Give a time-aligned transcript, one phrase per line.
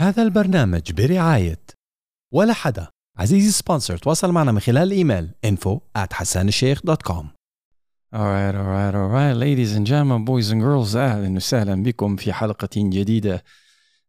[0.00, 1.60] هذا البرنامج برعاية
[2.32, 2.88] ولا حدا.
[3.16, 7.26] عزيزي sponsor تواصل معنا من خلال الإيميل info at hassanالشيخ.com
[8.14, 13.44] Alright, alright, alright, ladies and gentlemen, boys and girls, أهلا وسهلا بكم في حلقة جديدة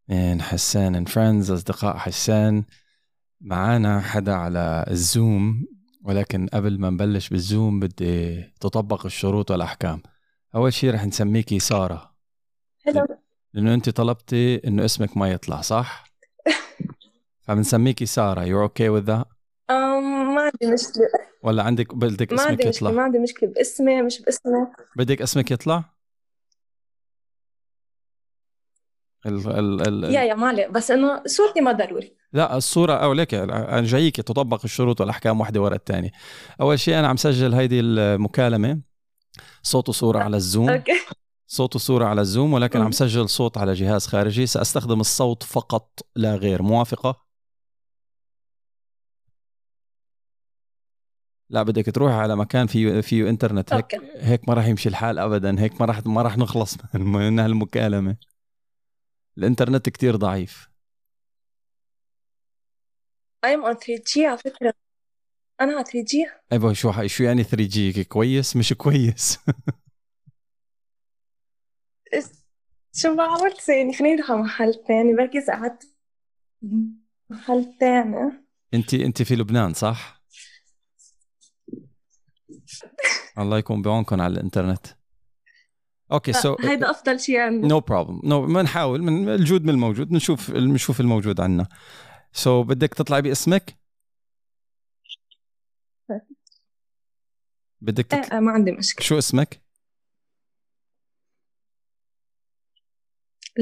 [0.08, 2.64] من حسان and friends أصدقاء حسان.
[3.40, 5.66] معانا حدا على الزوم
[6.04, 10.02] ولكن قبل ما نبلش بالزوم بدي تطبق الشروط والأحكام.
[10.54, 12.14] أول شيء رح نسميكي سارة.
[12.84, 13.06] حلو
[13.54, 16.04] لأنه أنت طلبتي إنه اسمك ما يطلع صح؟
[17.44, 19.26] فبنسميكي you're okay with that؟
[19.70, 21.06] أم ما عندي مشكلة.
[21.42, 24.66] ولا عندك بدك ما اسمك عندي مشكلة ما يطلع؟ عندي مشكلة باسمي مش باسمي.
[24.96, 25.84] بدك اسمك يطلع؟
[29.26, 30.68] ال ال ال يا يا مالي.
[30.68, 32.16] بس إنه صورتي ما ضروري.
[32.32, 36.10] لا الصورة أو لك أنا جايك تطبق الشروط والأحكام واحدة ورا الثانية
[36.60, 38.80] أول شيء أنا عم سجل هيدي المكالمة
[39.62, 40.70] صوت وصورة على الزوم.
[40.70, 40.92] Okay.
[41.52, 42.80] صوت وصورة على الزوم ولكن.
[42.80, 44.46] عم سجل صوت على جهاز خارجي.
[44.46, 46.62] سأستخدم الصوت فقط لا غير.
[46.62, 47.26] موافقة؟
[51.50, 53.72] لا بدك تروح على مكان فيه فيه إنترنت.
[53.72, 54.10] هيك okay.
[54.16, 55.60] هيك ما راح يمشي الحال ابدا.
[55.60, 58.16] هيك ما راح ما راح نخلص من هالمكالمة.
[59.38, 60.70] الإنترنت كتير ضعيف.
[63.46, 64.74] I'm on 3G على فكرة.
[65.60, 66.14] أنا على 3G
[66.52, 69.38] أيوه شو شو يعني 3G كويس؟ مش كويس.
[72.92, 75.14] شو بعمل ثاني خليني نروح على محل تاني.
[75.16, 75.94] بركي قعدت
[77.30, 78.32] محل تاني.
[78.74, 80.22] انت انت في لبنان صح؟
[83.38, 84.86] الله يكون بعونكم على الإنترنت.
[86.12, 90.08] okay so هيدا أفضل شيء عندي no problem no بنحاول من الجود من الموجود.
[90.08, 91.68] بنشوف بنشوف الموجود عنا.
[92.32, 93.80] سو so, بدك تطلعي باسمك؟
[97.80, 98.34] بدك تطلع...
[98.34, 99.06] إيه ما عندي مشكلة.
[99.06, 99.62] شو اسمك؟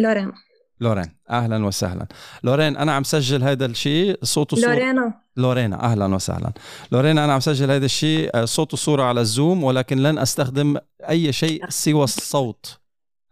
[0.02, 0.32] لورين.
[0.80, 1.16] لورين.
[1.30, 2.06] أهلا وسهلا.
[2.42, 4.74] لورين أنا عم سجل هذا الشيء صوت وصورة.
[4.74, 6.52] لورينا لورينا أهلا وسهلا.
[6.92, 10.76] لورينا أنا عم سجل هذا الشيء آه، صوت وصورة على الزوم ولكن لن أستخدم
[11.08, 12.78] أي شيء سوى الصوت.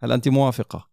[0.03, 0.87] هل أنت موافقة؟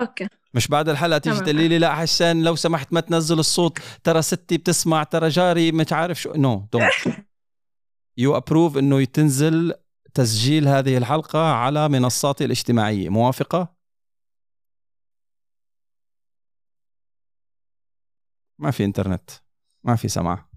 [0.00, 0.28] Okay.
[0.54, 1.40] مش بعد الحلقة تيجي.
[1.40, 5.92] تقولي لي لا حسان لو سمحت ما تنزل الصوت ترى ستي بتسمع ترى جاري مش
[5.92, 7.18] عارف شو no don't
[8.16, 9.74] you approve إنه تنزل
[10.14, 13.08] تسجيل هذه الحلقة على منصاتي الاجتماعية.
[13.08, 13.74] موافقة؟
[18.58, 19.30] ما في إنترنت
[19.84, 20.48] ما في سمع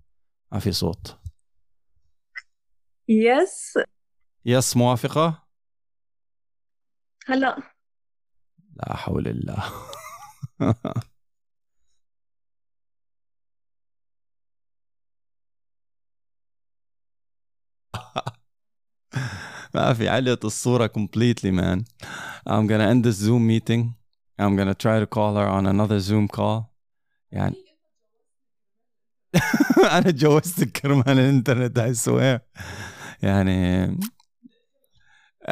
[0.51, 1.19] ما في صوت.
[3.07, 3.73] Yes
[4.45, 5.47] يس موافقة؟
[7.28, 7.57] هلا.
[8.74, 9.63] لا حول الله.
[19.77, 21.83] ما في علقت الصورة completely man.
[22.49, 23.93] I'm gonna end this Zoom meeting.
[24.39, 26.63] I'm gonna try to call her on another Zoom call.
[27.31, 27.55] يعني
[29.97, 32.39] أنا تجوزت كرمال الإنترنت I swear.
[33.23, 33.88] يعني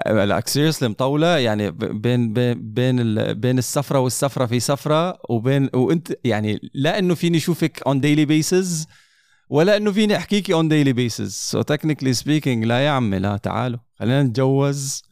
[0.06, 1.38] بالعكس سيريسلي مطولة.
[1.38, 7.16] يعني بين بين بين ال- بين السفرة والسفرة في سفرة وبين وأنت يعني لا إنه
[7.16, 8.88] فيني أشوفك on daily basis.
[9.50, 13.80] ولا انه فيني احكيكي on daily basis so technically speaking لا يا عمي لا تعالوا
[14.00, 15.04] خلينا نتجوز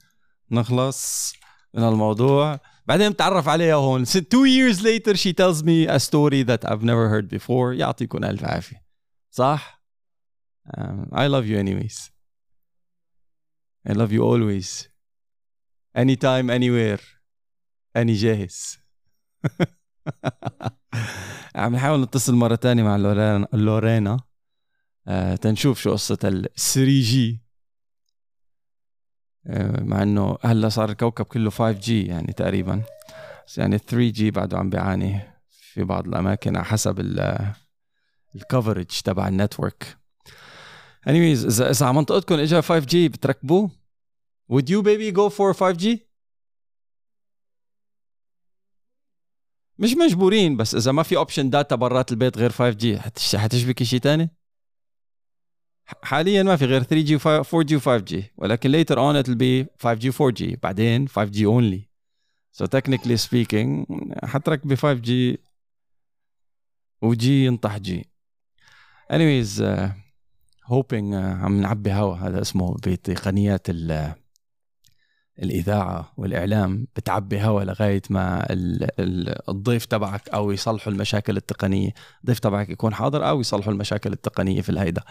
[0.51, 1.33] نخلص
[1.73, 6.43] من الموضوع بعدين بتعرف عليها هون So two years later she tells me a story
[6.43, 8.83] that I've never heard before يعطيكم الف عافية
[9.31, 9.83] صح
[10.77, 12.09] um, I love you anyways
[13.89, 14.87] I love you always
[15.97, 17.01] anytime anywhere
[17.97, 18.77] anyways
[21.55, 24.19] عم نحاول نتصل مرة تانية مع لورينا, لورينا.
[25.07, 27.41] آه تنشوف شو قصة ال 3G
[29.47, 32.83] آه مع إنه هلا صار الكوكب كله 5G يعني تقريبا.
[33.47, 36.99] بس يعني 3G بعده عم بيعاني في بعض الأماكن على حسب
[38.35, 39.97] ال coverage تبع ال network
[41.09, 43.71] anyways اذا إذا على منطقتكم اجى 5G بتركبوه.
[44.51, 45.71] Would you baby go for 5
[49.77, 52.99] مش مجبورين بس إذا ما في option data برات البيت غير 5G
[53.37, 54.29] حتشبكي شيء تاني؟
[56.03, 59.37] حاليا ما في غير 3 جي 4 جي و 5 جي ولكن later on it'll
[59.37, 61.81] be 5 جي 4 جي بعدين 5 جي only.
[62.61, 63.85] So technically speaking
[64.23, 65.39] حتركبي 5 جي
[67.01, 68.09] وجي ينطح جي
[69.13, 69.89] anyways uh,
[70.71, 72.15] hoping uh, عم نعبي هوا.
[72.15, 74.15] هذا اسمه بتقنيات ال
[75.39, 81.89] الإذاعة والإعلام بتعبي هوا لغاية ما ال- ال- الضيف تبعك أو يصلحوا المشاكل التقنية.
[82.21, 85.01] الضيف تبعك يكون حاضر أو يصلحوا المشاكل التقنية في الهيدا.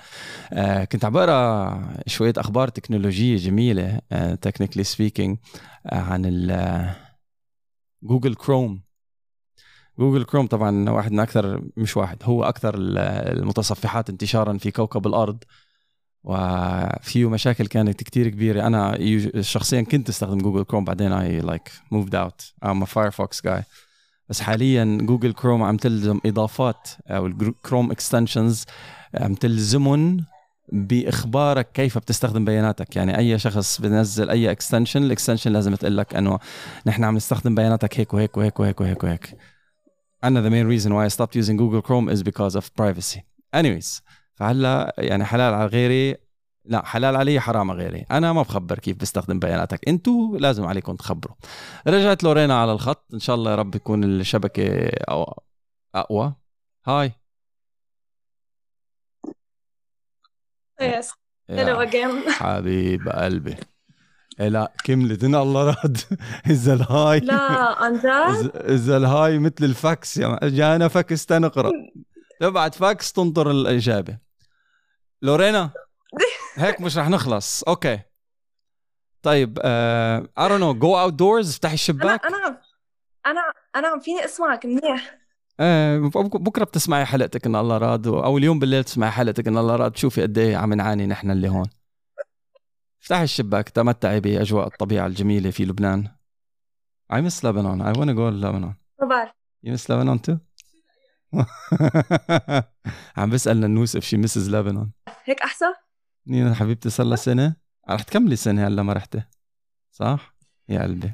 [0.53, 5.37] آه كنت عم بقرأ شوية أخبار تكنولوجية جميلة آه technically speaking
[5.87, 6.25] آه عن
[8.03, 8.83] Google Chrome
[9.99, 12.99] Google Chrome طبعا واحد من أكثر مش واحد هو أكثر ال-
[13.39, 15.45] المتصفحات انتشارا في كوكب الأرض.
[16.25, 18.67] وفيه مشاكل كانت كتير كبيرة.
[18.67, 18.99] أنا
[19.41, 23.63] شخصيا كنت أستخدم Google Chrome بعدين I like moved out I'm Firefox guy
[24.29, 28.65] بس حاليا Google Chrome عم تلزم إضافات أو ال Chrome extensions
[29.15, 30.25] عم تلزمهم
[30.73, 32.97] بإخبارك كيف بتستخدم بياناتك.
[32.97, 36.39] يعني أي شخص بنزل أي extension ال extension لازم تقول لك إنه
[36.87, 39.37] نحن عم نستخدم بياناتك هيك وهيك وهيك وهيك وهيك وهيك.
[40.25, 43.21] أنا the main reason why I stopped using Google Chrome is because of privacy.
[43.57, 44.01] Anyways
[44.35, 46.17] فهلأ يعني حلال على غيري
[46.65, 48.07] لا حلال علي حرام على غيري.
[48.11, 49.89] أنا ما بخبر كيف بستخدم بياناتك.
[49.89, 51.37] أنتوا لازم عليكم تخبروا.
[51.87, 53.15] رجعت لورينا على الخط.
[53.15, 55.43] إن شاء الله يا رب يكون الشبكة أو
[55.95, 56.35] أقوى.
[56.87, 57.13] هاي.
[60.81, 61.13] يس
[61.49, 63.57] يا هلو اجين حبيب قلبي.
[64.39, 65.25] لا كملت.
[65.25, 65.99] إن الله راد.
[66.47, 70.17] إذا الهاي لا عن جد؟ اذا الهاي مثل الفاكس.
[70.17, 71.71] يا م- جانا فاكس تنقرا
[72.43, 74.19] تبعت فاكس تنطر الإجابة.
[75.23, 75.71] لورينا؟
[76.55, 77.63] هيك مش رح نخلص.
[77.63, 78.01] أوكي.
[79.23, 82.27] طيب اي دونت نو جو اوت دورز افتحي أنا الشباك.
[82.27, 82.57] أنا عم
[83.27, 83.41] أنا
[83.77, 85.19] أنا عم فيني أسمعك منيح.
[85.61, 89.77] آه بك- بكرة بتسمعي حلقتك إن الله راد أو اليوم بالليل تسمعي حلقتك إن الله
[89.77, 89.93] راد.
[89.93, 91.67] تشوفي قد إيه عم نعاني نحن اللي هون.
[93.03, 96.09] افتحي الشباك تمتعي بأجواء الطبيعة الجميلة في لبنان.
[97.13, 97.81] I miss Lebanon.
[97.83, 98.75] I want to go to Lebanon.
[99.01, 99.31] ما بعرف
[99.67, 100.37] You miss Lebanon too?
[103.17, 104.87] عم بسأل ننوس if she misses Lebanon.
[105.25, 105.73] هيك أحسن؟
[106.27, 107.57] نينا حبيبتي صار لها سنة.
[107.91, 109.23] رح تكملي سنة هلا ما رحتي.
[109.91, 110.35] صح؟
[110.69, 111.13] يا قلبي.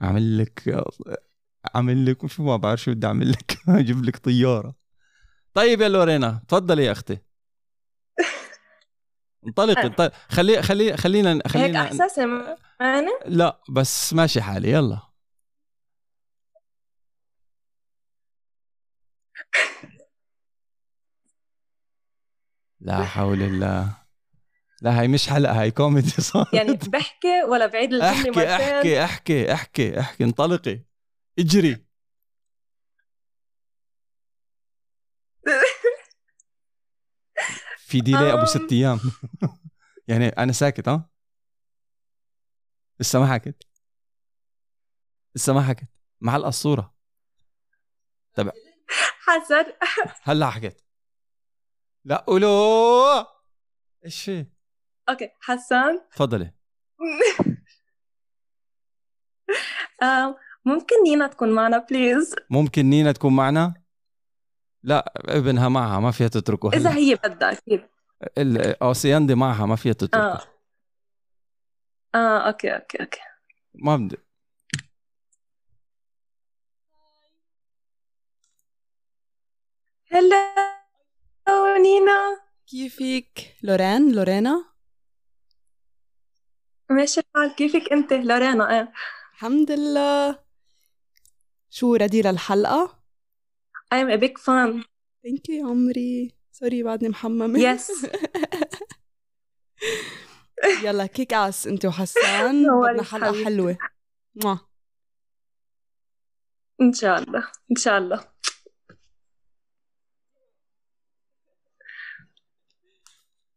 [0.00, 0.84] عامل لك
[1.74, 3.58] عامل لك شو ما بعرف شو بدي أعمل لك.
[3.68, 4.74] أجيب لك طيارة.
[5.54, 7.18] طيب يا لورينا تفضلي يا أختي.
[9.46, 9.86] انطلقي.
[9.86, 14.70] انطلقي خلي خلي خلينا هيك خلينا أحسن سمعني لا بس ماشي حالي.
[14.70, 15.07] يلا.
[22.80, 23.96] لا حول الله.
[24.82, 29.04] لا هاي مش حلقة هاي كوميدي صار يعني بحكي ولا بعيد الجمله احكي مرتين؟ احكي
[29.04, 30.84] احكي احكي احكي انطلقي.
[31.38, 31.84] اجري.
[37.76, 38.44] في delay أبو.
[38.44, 39.00] ست أيام.
[40.08, 41.10] يعني أنا ساكت ها؟
[43.00, 43.62] لسه ما حكت
[45.34, 45.88] لسه ما حكت
[46.20, 46.94] معلقه الصورة
[49.26, 49.64] حسن.
[50.22, 50.80] هلا حكيت.
[52.04, 53.24] لا قولوا.
[54.04, 54.46] إيش في؟
[55.08, 56.00] Okay حسن.
[56.12, 56.52] تفضلي.
[60.02, 63.74] آم، ممكن نينا تكون معنا please ممكن نينا تكون معنا؟
[64.82, 66.68] لا ابنها معها ما فيها تتركه.
[66.72, 67.88] إذا هي بدها أكيد.
[68.38, 70.18] ال- اوسياندي معها ما فيها تتركه.
[70.18, 70.40] آه.
[72.14, 73.20] آه okay okay okay.
[73.74, 74.16] ما بدي.
[80.10, 84.64] Hello نينا كيفك؟ لورين لورينا.
[86.90, 87.54] ماشي الحال.
[87.54, 88.92] كيفك أنت؟ لورينا إيه.
[89.34, 90.38] الحمد لله.
[91.70, 92.98] شو ready للحلقة
[93.94, 94.84] I am a big fan.
[95.22, 96.34] Thank you يا عمري.
[96.52, 97.58] Sorry بعدني محممة.
[97.76, 97.90] Yes.
[100.84, 102.66] يلا kick ass أنت وحسان.
[102.82, 103.44] بدنا حلقة.
[103.44, 103.78] حلوة.
[106.80, 108.37] إن شاء الله إن شاء الله.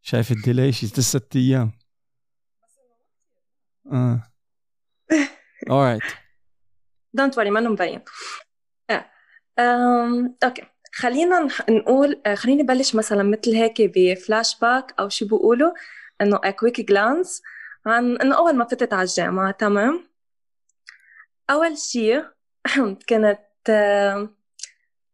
[0.01, 1.71] شايف ال delay شي ست أيام.
[3.91, 4.23] آه.
[5.69, 6.13] Alright
[7.13, 8.01] don't worry منه مبين
[10.43, 10.63] okay.
[10.93, 15.71] خلينا نقول آه، خليني نبلش مثلا مثل هيك بفلاش باك أو شو بيقولوا
[16.21, 17.41] إنه quick glance
[17.85, 20.07] عن إنه أول ما فتت على الجامعة تمام؟
[21.49, 22.25] أول شيء
[23.07, 23.39] كانت
[23.69, 24.29] آه،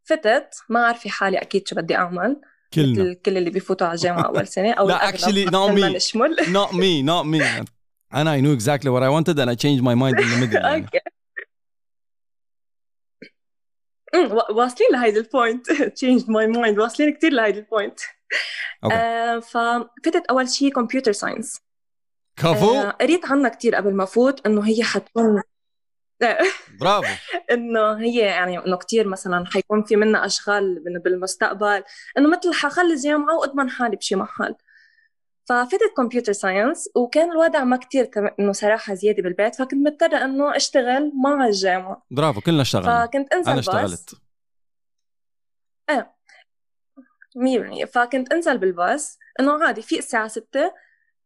[0.03, 2.41] فتت ما عارفة حالي أكيد شو بدي أعمل.
[2.81, 3.03] كلنا.
[3.03, 5.96] مثل كل اللي بيفوتوا على الجامعة أول سنة أو لا، مش me.
[5.96, 6.36] نشمل.
[6.57, 7.65] Not me not me.
[8.13, 10.53] أنا I knew exactly what I wanted and I changed my mind in the middle
[10.55, 10.86] يعني.
[10.86, 11.00] okay
[14.55, 16.79] واصلين لهيدي ال point changed my mind.
[16.79, 18.00] واصلين كتير لهيدي البوينت.
[18.91, 21.62] آه ففتت أول شيء computer science
[22.38, 25.41] كفو؟ قريت عنها كتير قبل ما فوت إنه هي حتكون
[26.79, 27.07] برافو.
[27.51, 31.83] إنه هي يعني إنه كتير مثلا حيكون في منها أشغال بال- بالمستقبل.
[32.17, 34.55] إنه مثل حخلص جامعه واضمن حالي بشي محل
[35.50, 38.09] ففتت computer science وكان الوضع ما كتير
[38.39, 42.05] إنه صراحة زيادة بالبيت فكنت مضطرة إنه أشتغل مع الجامعة.
[42.12, 43.05] برافو كلنا اشتغلنا.
[43.05, 43.69] فكنت أنزل أنا بس.
[43.69, 44.09] اشتغلت
[47.36, 49.17] 100% فكنت أنزل بالباص.
[49.39, 50.74] إنه عادي في الساعة 6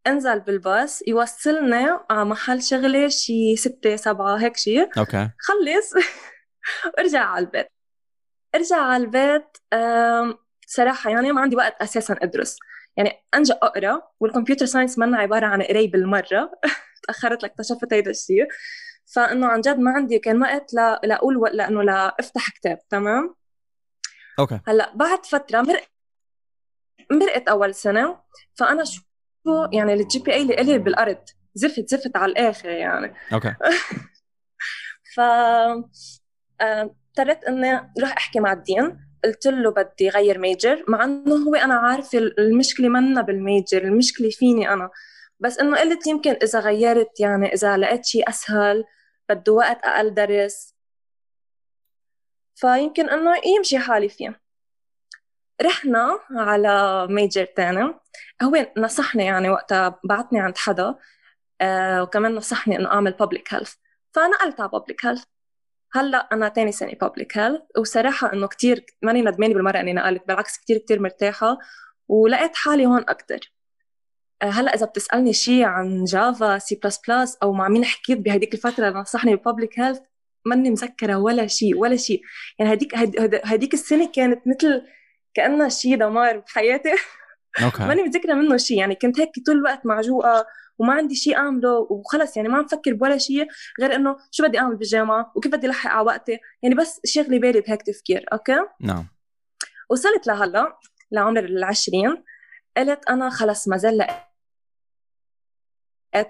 [0.08, 4.82] انزل بالباص يوصلنا على محل شغلي شي 6 7 هيك شي.
[4.98, 5.30] okay.
[5.40, 5.94] خلص.
[6.98, 7.68] وارجع على البيت.
[8.56, 9.58] ارجع على البيت
[10.68, 12.58] صراحة يعني ما عندي وقت أساسا أدرس.
[12.98, 16.52] يعني أنجا أقرأ وال computer science منا عبارة عن قراية بالمرة.
[17.08, 18.48] تأخرت لاكتشفت هيدا الشيء
[19.16, 21.48] فإنه عن جد ما عندي كان وقت لا لأقول و...
[21.48, 23.36] لأنه لأفتح كتاب تمام؟
[24.40, 24.60] okay.
[24.68, 25.84] هلأ بعد فترة مرق
[27.12, 28.20] مرقت أول سنة.
[28.56, 29.02] فأنا شو
[29.74, 31.18] يعني ال GPA اللي إلي بالأرض
[31.56, 33.14] زفت زفت على الآخر يعني.
[33.34, 33.56] okay.
[35.16, 35.20] ف
[36.62, 38.98] اضطريت إني أروح أحكي مع ال dean.
[39.24, 44.30] قلت له بدي غير major مع إنه هو أنا عارفة المشكلة منا بال major المشكلة
[44.30, 44.90] فيني أنا.
[45.40, 48.84] بس إنه قلت يمكن إذا غيرت يعني إذا لقيت شيء أسهل
[49.30, 50.76] بده وقت أقل درس.
[52.56, 54.42] فيمكن إنه يمشي حالي فيه.
[55.62, 57.94] رحنا على major تاني.
[58.44, 60.96] هو نصحني يعني وقتها بعتني عند حدا
[61.62, 63.76] آه وكمان نصحني إنه أعمل public health.
[64.14, 65.24] فنقلت على public health.
[65.94, 70.58] هلأ أنا تاني سنة public health وصراحة إنه كتير ماني ندمانة بالمرة إني نقلت بالعكس
[70.58, 71.58] كتير كتير مرتاحة
[72.08, 73.40] ولقيت حالي هون أكثر
[74.44, 78.90] هلأ إذا بتسألني شيء عن جافا سي بلس بلس أو مع مين حكيت بهديك الفترة
[78.90, 80.00] نصحني ب public health
[80.46, 82.22] ماني مذكره ولا شيء ولا شيء
[82.60, 84.82] يعني هديك هد- هديك السنة كانت مثل
[85.34, 86.92] كأنها شيء دمار بحياتي
[87.64, 87.84] okay.
[87.84, 90.46] ماني متذكرة منه شيء يعني كنت هيك طول الوقت معجوقة
[90.80, 93.48] وما عندي شيء أعمله وخلص يعني ما عم فكر بولا شيء
[93.82, 96.40] غير إنه شو بدي أعمل بالجامعة وكيف بدي الحق على وقتي.
[96.64, 99.08] يعني بس شغلي بالي بهيك تفكير okay؟ نعم.
[99.90, 100.78] وصلت لهلا
[101.12, 102.24] لعمر العشرين
[102.78, 104.18] قلت أنا خلص ما زال لقيت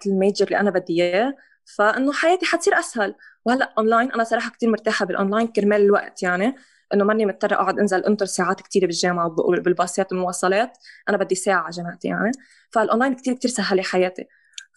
[0.07, 1.33] ال major اللي أنا بدي إياه
[1.77, 3.15] فإنه حياتي حتصير أسهل.
[3.45, 6.55] وهلأ اونلاين أنا صراحة كثير مرتاحة بالاونلاين كرمال الوقت يعني.
[6.93, 10.77] إنه ماني مضطرة أقعد أنزل انطر ساعات كثيره بالجامعة بالباصات والمواصلات.
[11.09, 12.31] أنا بدي ساعة على جامعتي يعني.
[12.71, 14.27] فالأونلاين كثير كثير سهل لي حياتي.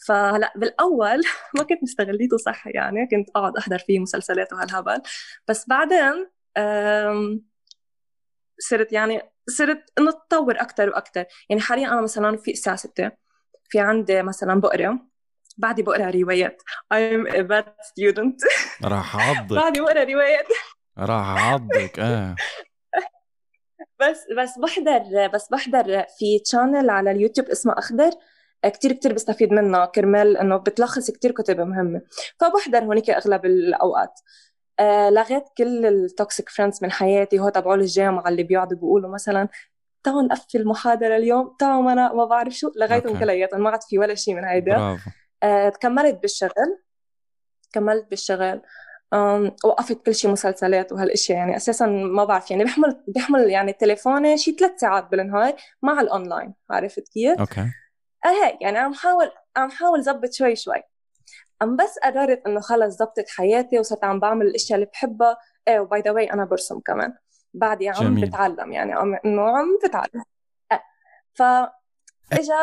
[0.07, 1.23] فهلأ بالأول
[1.59, 3.09] ما كنت مستغليته صح يعني.
[3.11, 5.03] كنت أقعد أحضر فيه مسلسلات وهالهبل.
[5.49, 6.31] بس بعدين
[8.59, 13.11] صرت يعني صرت إنه تطور أكثر وأكثر يعني حاليا أنا مثلا في الساعة 6
[13.69, 14.99] في عندي مثلا بقرا
[15.57, 16.63] بعدي بقرا روايات.
[16.95, 18.37] I'm a bad student.
[18.85, 19.17] راح
[19.51, 20.47] بعدي بقرا روايات.
[20.99, 21.99] راح أعضك.
[21.99, 22.35] آه.
[24.01, 28.11] بس بس بحضر بس بحضر في channel على اليوتيوب اسمه أخضر.
[28.65, 32.03] كتير كتير بستفيد منها كرمال إنه بتلخص كتير كتب مهمة.
[32.41, 34.21] فبحضر هونيك أغلب الأوقات.
[34.81, 37.39] آه لغيت كل ال toxic friends من حياتي.
[37.39, 39.49] هو تبعول الجامعة اللي بيقعدوا بيقولوا مثلا
[40.03, 41.57] تعالوا نقفل المحاضرة اليوم.
[41.59, 42.73] تعالوا ما أنا ما بعرف شو.
[42.77, 43.19] لغيتهم.
[43.19, 43.63] كلياتهم.
[43.63, 44.99] ما عاد في ولا شيء من هيدا.
[45.43, 46.79] آه، كملت بالشغل.
[47.73, 48.63] كملت بالشغل.
[49.65, 54.53] وقفت كل شيء مسلسلات وهالأشياء يعني أساسا ما بعرف يعني بحمل بحمل يعني تليفوني شي
[54.53, 57.61] ثلاث ساعات بالنهار مع الأونلاين عرفت كيف؟ okay
[58.25, 60.83] آه هيك يعني عم حاول عم حاول زبط شوي شوي
[61.63, 65.37] عم بس قررت إنه خلص زبطت حياتي وصرت عم بعمل الأشياء اللي بحبها
[65.69, 67.15] إيه و by the way أنا برسم كمان
[67.55, 68.29] بعدي عم جميل.
[68.29, 70.25] بتعلم يعني عم إنه عم بتعلم
[70.73, 70.83] آه.
[71.35, 71.43] ف
[72.33, 72.55] إجا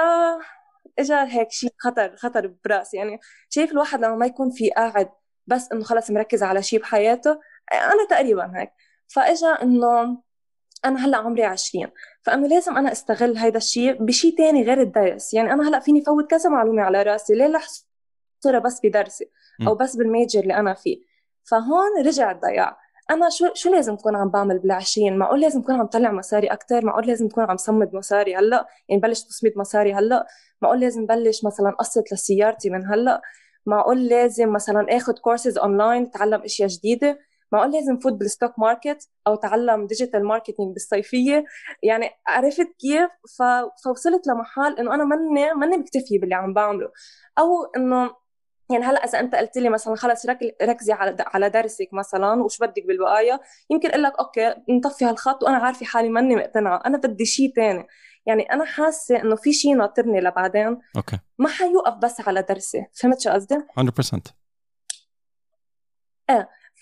[1.00, 5.10] إجا هيك شيء خطر خطر براسي يعني شايف الواحد لما ما يكون في قاعد
[5.48, 7.40] بس إنه خلص مركز على شيء بحياته
[7.74, 8.72] أنا تقريبا هيك.
[9.08, 10.22] فإجا إنه
[10.86, 11.88] أنا هلأ عمري 20
[12.22, 15.34] فإنه لازم أنا أستغل هيدا الشيء بشيء تاني غير الدرس.
[15.34, 19.32] يعني أنا هلأ فيني فوت كذا معلومة على راسي ليه احصرها بس بدرسي
[19.68, 19.76] أو.
[19.76, 20.98] بس بال major اللي أنا فيه؟
[21.44, 22.78] فهون رجع الضياع.
[23.12, 26.86] أنا شو شو لازم اكون عم بعمل بالعشرين؟ معقول لازم اكون عم طلع مصاري أكثر
[26.86, 30.28] معقول لازم اكون عم صمد مصاري هلأ؟ يعني بلش تصميد مصاري هلأ؟
[30.62, 33.22] معقول لازم بلش مثلا قسط لسيارتي من هلأ؟
[33.66, 37.20] معقول لازم مثلا اخذ courses online أتعلم أشياء جديدة؟
[37.52, 41.46] معقول لازم فوت بال stock market أو أتعلم digital marketing بالصيفية؟
[41.84, 43.44] يعني عرفت كيف؟ ف...
[43.86, 46.92] فوصلت لمحل إنه أنا مني مني مكتفيه باللي عم بعمله.
[47.40, 48.22] أو إنه
[48.72, 52.66] يعني هلأ إذا أنت قلت لي مثلا خلص رك- ركزي على على درسك مثلا وشو
[52.66, 53.40] بدك بالبقايا
[53.70, 57.88] يمكن أقول لك okay نطفي هالخط وأنا عارفة حالي ماني مقتنعة أنا بدي شيء تاني.
[58.26, 60.80] يعني أنا حاسة إنه في شيء ناطرني لبعدين.
[60.96, 61.20] okay.
[61.38, 62.86] ما حيوقف بس على درسي.
[62.94, 64.20] فهمت شو قصدي؟ 100%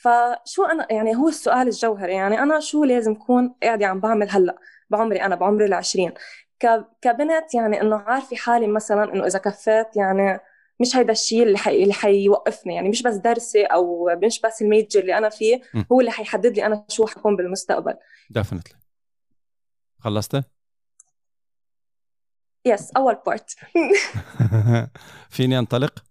[0.02, 4.58] فشو أنا يعني هو السؤال الجوهري يعني أنا شو لازم اكون قاعدة عم بعمل هلأ
[4.90, 6.14] بعمري أنا بعمري العشرين؟
[6.60, 10.40] ك- كبنت يعني إنه عارفة حالي مثلا إنه إذا كفيت يعني
[10.80, 11.84] مش هيدا الشيء اللي حي...
[11.84, 12.76] اللي حيوقفني.
[12.76, 15.84] يعني مش بس درسي أو مش بس ال major اللي أنا فيه م.
[15.92, 17.94] هو اللي حيحدد لي أنا شو حكون بالمستقبل.
[18.30, 18.76] definitely
[20.00, 20.36] خلصت؟
[22.66, 23.56] yes أول part
[25.30, 26.04] فيني أنطلق؟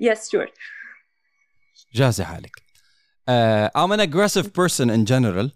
[0.00, 0.52] yes sure
[1.94, 2.62] جاهزة حالك.
[3.30, 5.50] Uh, I'm an aggressive person in general.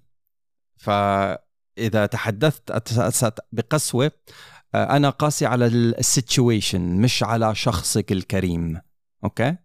[0.77, 8.81] فإذا تحدثت بقسوة uh, أنا قاسي على ال situation مش على شخصك الكريم.
[9.25, 9.57] okay؟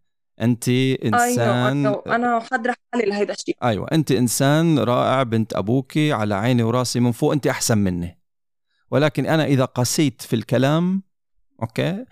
[0.42, 6.64] إنسان no أنا حاضرة حالي لهيدا الشيء أيوه أنت إنسان رائع بنت أبوك على عيني
[6.64, 8.21] وراسي من فوق أنت أحسن مني
[8.92, 11.04] ولكن أنا إذا قسيت في الكلام
[11.62, 12.06] okay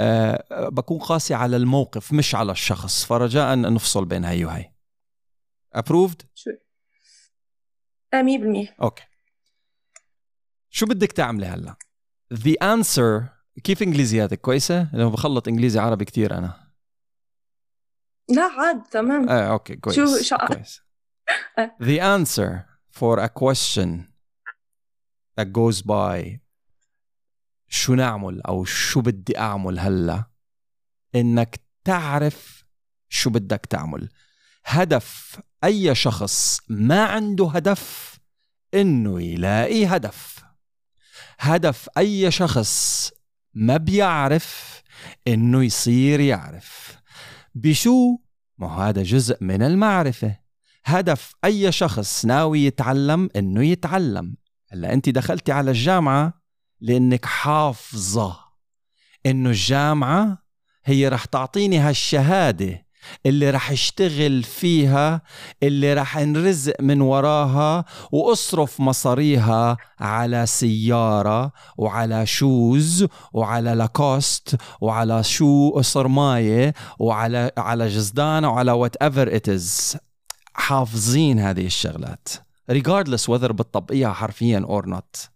[0.00, 3.04] أه بكون قاسي على الموقف مش على الشخص.
[3.04, 4.72] فرجاء نفصل بين هي وهي
[5.72, 6.50] approved شو؟
[8.14, 9.02] آه 100% okay.
[10.70, 11.76] شو بدك تعملي هلأ؟
[12.34, 13.22] The answer
[13.64, 16.70] كيف إنجليزياتك؟ كويسة؟ لأنه بخلط إنجليزي عربي كتير أنا.
[18.28, 19.28] لا عاد تمام.
[19.28, 20.80] آه أوكي كويس شو- شو- كويس.
[21.82, 22.50] The answer
[22.98, 24.13] for a question.
[25.40, 26.38] That goes by
[27.68, 30.24] شو نعمل أو شو بدي أعمل هلا؟
[31.14, 32.64] إنك تعرف
[33.08, 34.08] شو بدك تعمل.
[34.64, 38.14] هدف أي شخص ما عنده هدف
[38.74, 40.44] إنه يلاقي هدف.
[41.38, 43.10] هدف أي شخص
[43.54, 44.82] ما بيعرف
[45.28, 46.96] إنه يصير يعرف.
[47.54, 48.18] بشو؟
[48.58, 50.38] ما هذا جزء من المعرفة.
[50.84, 54.36] هدف أي شخص ناوي يتعلم إنه يتعلم.
[54.74, 56.32] هلا أنت دخلتي على الجامعة
[56.80, 58.36] لأنك حافظة
[59.26, 60.38] إنه الجامعة
[60.84, 62.84] هي رح تعطيني هالشهادة
[63.26, 65.22] اللي رح اشتغل فيها
[65.62, 75.80] اللي رح انرزق من وراها وأصرف مصاريها على سيارة وعلى shoes وعلى لاكوست وعلى شو
[75.82, 79.50] صرماية وعلى على جزدان وعلى whatever it
[80.54, 82.28] حافظين هذه الشغلات.
[82.72, 85.28] Regardless whether بتطبقيها حرفيا or not.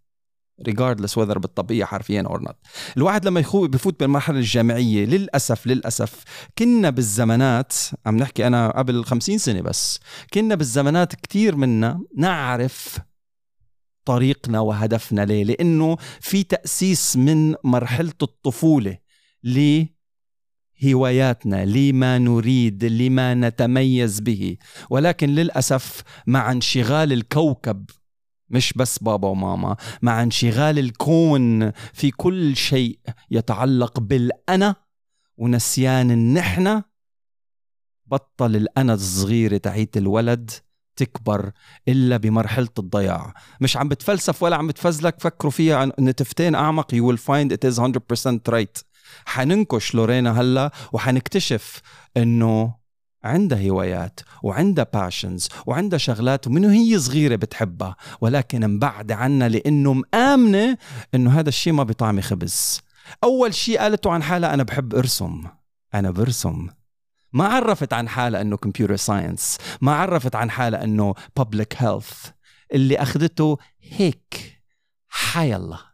[0.68, 2.54] Regardless whether بتطبقيها حرفيا or not.
[2.96, 6.24] الواحد لما يخو بفوت بالمرحلة الجامعية للأسف للأسف
[6.58, 7.72] كنا بالزمانات
[8.06, 10.00] عم نحكي أنا قبل خمسين سنة بس
[10.32, 12.98] كنا بالزمانات كتير منا نعرف
[14.04, 18.98] طريقنا وهدفنا ليه لأنه في تأسيس من مرحلة الطفولة
[20.82, 24.56] لهواياتنا لما نريد لما نتميز به.
[24.90, 27.84] ولكن للأسف مع انشغال الكوكب
[28.50, 32.98] مش بس بابا وماما مع انشغال الكون في كل شيء
[33.30, 34.74] يتعلق بالأنا
[35.36, 36.82] ونسيان النحن
[38.06, 40.50] بطل الأنا الصغيرة تاعيت الولد
[40.96, 41.52] تكبر
[41.88, 43.34] إلا بمرحلة الضياع.
[43.60, 45.92] مش عم بتفلسف ولا عم بتفزلك فكروا فيها.
[46.00, 48.82] نتفتين أعمق you will find it is 100% right.
[49.26, 51.80] حننكش لورينا هلا وحنكتشف
[52.16, 52.74] إنه
[53.24, 60.78] عندها هوايات وعندها باشنز وعندها شغلات ومن هي صغيرة بتحبها ولكن مبعد عنا لأنه مآمنة
[61.14, 62.80] أنه هذا الشيء ما بطعمي خبز.
[63.24, 65.44] أول شيء قالته عن حالها أنا بحب أرسم.
[65.94, 66.68] أنا برسم.
[67.32, 72.30] ما عرفت عن حالها أنه computer science ما عرفت عن حالها أنه public health.
[72.74, 74.60] اللي أخذته هيك.
[75.08, 75.87] حي الله.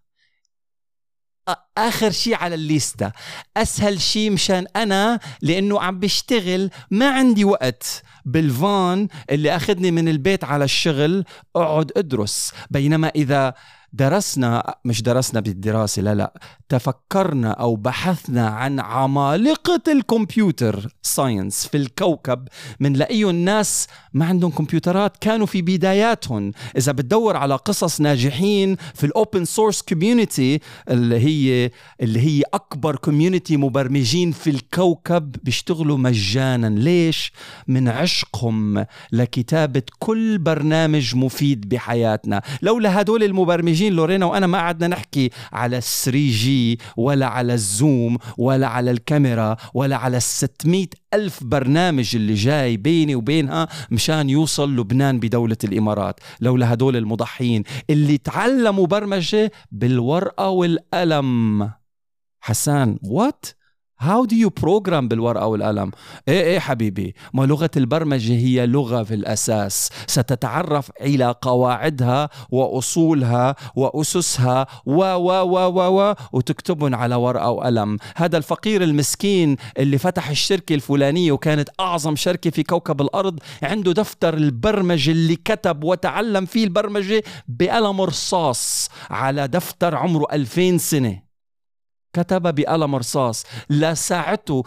[1.79, 3.13] آخر شيء على الليستة.
[3.57, 8.03] أسهل شيء مشان أنا لأنه عم بشتغل ما عندي وقت.
[8.25, 11.25] بالفان اللي أخذني من البيت على الشغل
[11.57, 12.53] أقعد أدرس.
[12.71, 13.55] بينما إذا
[13.95, 16.33] درسنا مش درسنا بالدراسة لا لا
[16.69, 22.49] تفكرنا أو بحثنا عن عمالقة ال computer science في الكوكب
[22.81, 26.53] منلاقيه الناس ما عندهم كمبيوترات كانوا في بداياتهم.
[26.77, 32.97] إذا بتدور على قصص ناجحين في ال open source community اللي هي اللي هي أكبر
[32.97, 36.67] community مبرمجين في الكوكب بيشتغلوا مجانا.
[36.67, 37.33] ليش؟
[37.69, 42.43] من عشقهم لكتابة كل برنامج مفيد بحياتنا.
[42.63, 48.67] لولا هدول المبرمجين لورينا وأنا ما قعدنا نحكي على 3 جي ولا على الزوم ولا
[48.67, 55.21] على الكاميرا ولا على ال 600 ألف برنامج اللي جاي بيني وبينها مشان يوصل لبنان
[55.21, 56.21] بدولة الإمارات.
[56.41, 61.71] لولا هدول المضحيين اللي تعلموا برمجة بالورقة والقلم.
[62.41, 63.47] حسان وات
[64.05, 65.91] How do you program بالورقة والقلم؟
[66.29, 74.67] إيه إيه حبيبي، ما لغة البرمجة هي لغة في الأساس، ستتعرف إلى قواعدها وأصولها وأسسها
[74.87, 80.75] و و و و و وتكتبهم على ورقة وقلم، هذا الفقير المسكين اللي فتح الشركة
[80.75, 87.23] الفلانية وكانت أعظم شركة في كوكب الأرض عنده دفتر البرمجة اللي كتب وتعلم فيه البرمجة
[87.49, 91.34] بقلم رصاص على دفتر عمره 2000 سنة.
[92.15, 94.63] كتب بقلم رصاص لساعته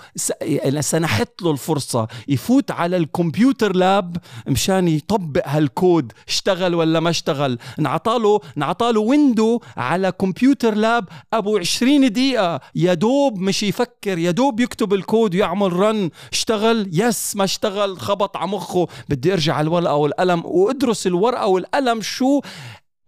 [0.80, 7.58] سنحت له الفرصة يفوت على ال computer lab مشان يطبق هالكود اشتغل ولا ما اشتغل.
[7.78, 12.60] نعطاله نعطاله window على computer lab أبو 20 دقيقة.
[12.76, 18.38] يا دوب مش يفكر يا دوب يكتب الكود ويعمل run اشتغل yes ما اشتغل خبط
[18.38, 18.88] على مخه.
[19.10, 22.42] بدي أرجع على الورقة والقلم وأدرس الورقة والقلم شو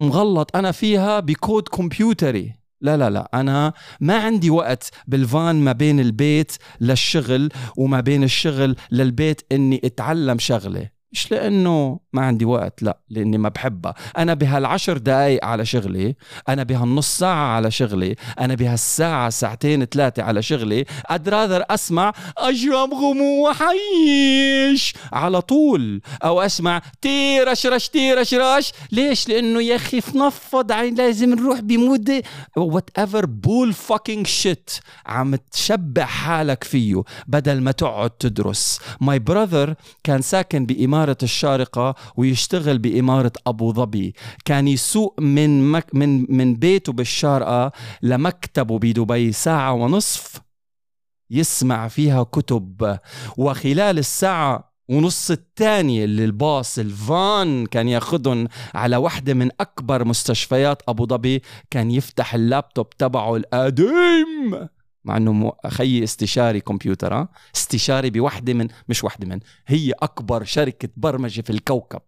[0.00, 2.59] مغلط أنا فيها بكود كمبيوتري.
[2.80, 8.76] لا لا لا أنا ما عندي وقت بالفان ما بين البيت للشغل وما بين الشغل
[8.92, 10.99] للبيت إني أتعلم شغلة.
[11.12, 13.94] مش لأنه ما عندي وقت لا لأني ما بحبها.
[14.18, 16.16] أنا بهالعشر دقايق على شغلي
[16.48, 23.48] أنا بهالنص ساعة على شغلي أنا بهالساعة ساعتين ثلاثة على شغلي rather أسمع اشرب غمو
[23.48, 31.60] وحيش على طول أو أسمع تيرشرش تيرشرش ليش؟ لأنه يا أخي فنفض عين لازم نروح
[31.60, 32.22] بمود
[32.56, 34.70] whatever bull fucking shit
[35.06, 38.80] عم تشبع حالك فيه بدل ما تقعد تدرس.
[39.00, 44.14] my brother كان ساكن بإمارة الشارقة ويشتغل بإمارة أبو ظبي.
[44.44, 49.32] كان يسوق من مك من من بيته بالشارقة لمكتبه بدبي.
[49.32, 50.40] ساعة ونصف
[51.30, 52.98] يسمع فيها كتب.
[53.36, 61.06] وخلال الساعة ونص الثانية اللي الباص الفان كان ياخذهم على واحدة من أكبر مستشفيات أبو
[61.06, 61.42] ظبي.
[61.70, 64.68] كان يفتح اللابتوب تبعه القديم
[65.04, 70.88] مع إنه خيي استشاري كمبيوتر ها؟ استشاري بوحدة من مش وحدة من هي أكبر شركة
[70.96, 72.00] برمجة في الكوكب.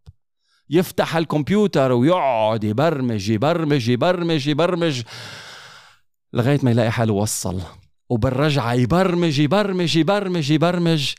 [0.71, 5.03] يفتح الكمبيوتر ويقعد يبرمج يبرمج يبرمج يبرمج
[6.33, 7.61] لغاية ما يلاقي حاله وصل.
[8.09, 11.13] وبالرجعة يبرمج يبرمج يبرمج يبرمج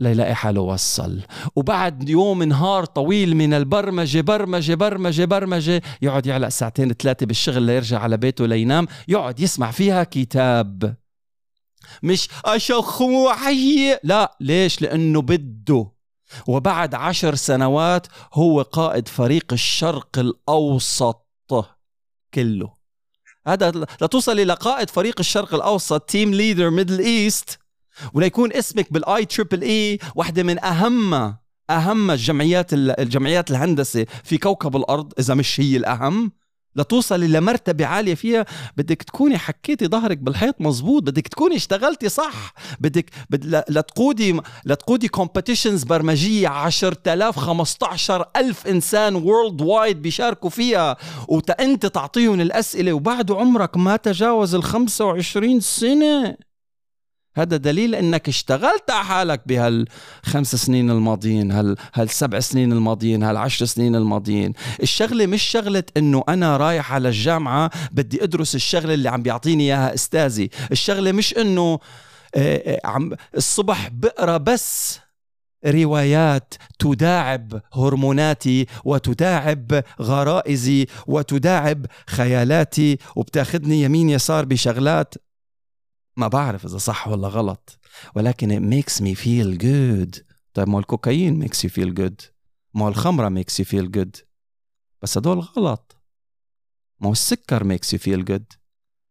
[0.00, 1.20] ليلاقي حاله وصل.
[1.56, 7.98] وبعد يوم نهار طويل من البرمجة برمجة برمجة برمجة يقعد يعلق ساعتين ثلاثة بالشغل ليرجع
[7.98, 10.96] على بيته لينام يقعد يسمع فيها كتاب.
[12.02, 14.36] مش أشخ وحي لا.
[14.40, 15.92] ليش؟ لأنه بده.
[16.46, 21.26] وبعد عشر سنوات هو قائد فريق الشرق الأوسط
[22.34, 22.76] كله.
[23.46, 27.58] هذا لتوصل إلى قائد فريق الشرق الأوسط team leader Middle East
[28.14, 31.36] وليكون اسمك بال I triple E واحدة من أهم
[31.70, 36.32] أهم الجمعيات الجمعيات الهندسة في كوكب الأرض إذا مش هي الأهم.
[36.76, 38.46] لتوصل إلى مرتبة عالية فيها.
[38.76, 42.54] بدك تكوني حكيتي ظهرك بالحيط مزبوط بدك تكوني اشتغلتي صح.
[42.80, 43.64] بدك بد...
[43.68, 50.96] لتقودي لتقودي competitions برمجية 10000 15000 إنسان worldwide بيشاركوا فيها.
[51.28, 56.45] وانت تعطيهم الأسئلة وبعد عمرك ما تجاوز ال 25 سنة.
[57.36, 63.96] هذا دليل إنك اشتغلت على حالك بهالخمس سنين الماضيين هال هالسبع سنين الماضيين هالعشر سنين
[63.96, 64.52] الماضيين.
[64.82, 69.94] الشغلة مش شغلة إنه أنا رايح على الجامعة بدي أدرس الشغلة اللي عم بيعطيني إياها
[69.94, 70.50] أستاذي.
[70.72, 71.78] الشغلة مش إنه
[72.84, 74.98] عم الصبح بقرأ بس
[75.66, 85.14] روايات تداعب هرموناتي وتداعب غرائزي وتداعب خيالاتي وبتاخذني يمين يسار بشغلات.
[86.16, 87.78] ما بعرف إذا صح ولا غلط.
[88.14, 90.22] ولكن it makes me feel good.
[90.54, 92.24] طيب ما الكوكايين makes you feel good.
[92.74, 94.22] ما الخمرة makes you feel good.
[95.02, 95.96] بس هدول غلط.
[97.00, 98.56] ما السكر makes you feel good.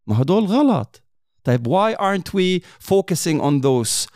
[0.07, 1.03] ما هدول غلط.
[1.43, 4.09] طيب why aren't we focusing on those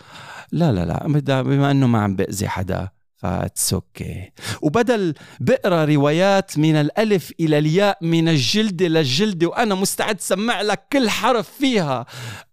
[0.52, 1.42] لا لا لا.
[1.42, 2.90] بما إنه ما عم بأذي حدا.
[3.20, 4.32] that's okay.
[4.62, 11.10] وبدل بقرأ روايات من الألف إلى الياء من الجلد للجلد وأنا مستعد سمع لك كل
[11.10, 12.06] حرف فيها.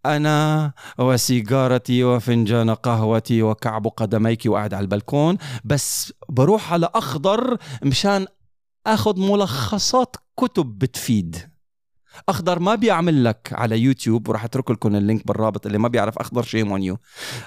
[0.07, 8.26] أنا وسيجارتي وفنجان قهوتي وكعب قدميك وقاعد على البلكون بس بروح على أخضر مشان
[8.87, 11.55] آخذ ملخصات كتب بتفيد.
[12.29, 16.18] أخضر ما بيعمل لك على يوتيوب وراح أترك لكم ال link بالرابط اللي ما بيعرف
[16.18, 16.98] أخضر shame on you.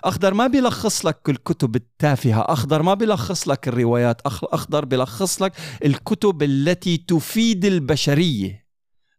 [0.03, 5.53] أخضر ما بيلخص لك الكتب التافهة أخضر ما بيلخص لك الروايات أخضر بيلخص لك
[5.85, 8.65] الكتب التي تفيد البشرية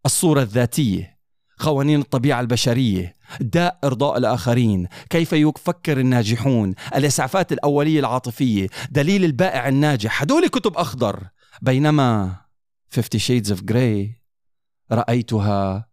[0.06, 1.20] الصورة الذاتية
[1.58, 10.22] قوانين الطبيعة البشرية داء إرضاء الآخرين كيف يفكر الناجحون الإسعافات الأولية العاطفية دليل البائع الناجح.
[10.22, 11.20] هدول كتب أخضر.
[11.62, 12.36] بينما
[12.92, 14.19] 50 Shades of Grey
[14.92, 15.88] رأيتها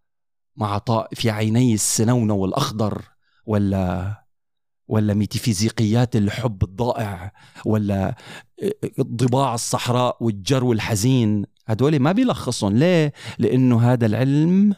[0.56, 0.82] مع
[1.14, 3.02] في عيني السنونة والأخضر
[3.46, 4.14] ولا
[4.88, 7.32] ولا ميتافيزيقيات الحب الضائع
[7.66, 8.16] ولا
[9.02, 14.76] ضباع الصحراء والجرو الحزين هدول ما بيلخصهم ليه؟ لأنه هذا العلم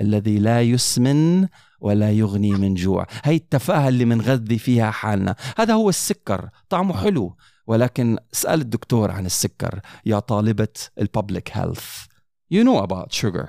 [0.00, 1.48] الذي لا يسمن
[1.80, 3.06] ولا يغني من جوع.
[3.24, 5.36] هي التفاهة اللي منغذي فيها حالنا.
[5.58, 6.48] هذا هو السكر.
[6.68, 7.36] طعمه حلو.
[7.66, 10.68] ولكن اسأل الدكتور عن السكر يا طالبة
[11.00, 12.07] الببليك هيلث
[12.54, 13.48] you know about sugar.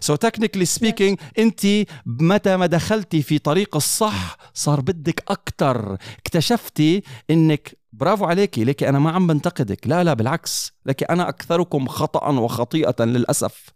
[0.00, 1.66] So technically speaking انت
[2.06, 8.98] متى ما دخلتي في طريق الصح صار بدك أكثر اكتشفتي إنك برافو عليكي لكي أنا
[8.98, 9.86] ما عم بنتقدك.
[9.86, 10.72] لا لا بالعكس.
[10.86, 13.68] لكي أنا أكثركم خطأ وخطيئة للأسف.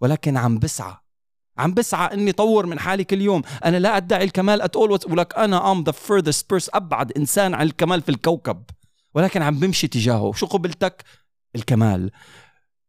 [0.00, 0.94] ولكن عم بسعى.
[1.58, 3.42] عم بسعى إني طور من حالي كل يوم.
[3.64, 8.02] أنا لا أدعي الكمال اتقول ولك أنا ام ذا furthest person أبعد إنسان عن الكمال
[8.02, 8.62] في الكوكب.
[9.14, 10.32] ولكن عم بمشي تجاهه.
[10.32, 11.04] شو قبلتك؟
[11.56, 12.10] الكمال.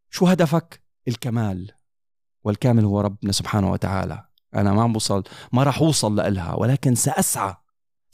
[0.09, 1.71] شو هدفك؟ الكمال
[2.43, 4.25] والكامل هو ربنا سبحانه وتعالى.
[4.55, 7.55] أنا ما عم بوصل ما راح أوصل لها ولكن سأسعى.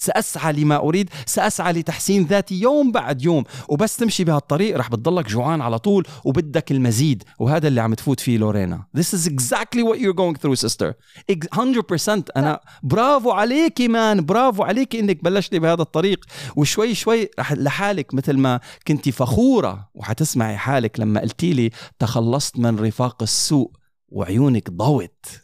[0.03, 3.43] سأسعى لما أريد سأسعى لتحسين ذاتي يوم بعد يوم.
[3.69, 7.23] وبس تمشي بهالطريق رح بتضلك جوعان على طول وبدك المزيد.
[7.39, 8.85] وهذا اللي عم تفوت فيه لورينا.
[8.97, 10.93] This is exactly what you're going through sister.
[11.31, 16.25] 100% أنا برافو عليكي مان برافو عليكي إنك بلشتي بهذا الطريق.
[16.55, 19.89] وشوي شوي رح لحالك مثل ما كنتي فخورة.
[19.93, 23.71] وحتسمعي حالك لما قلتي لي تخلصت من رفاق السوء
[24.09, 25.42] وعيونك ضوت.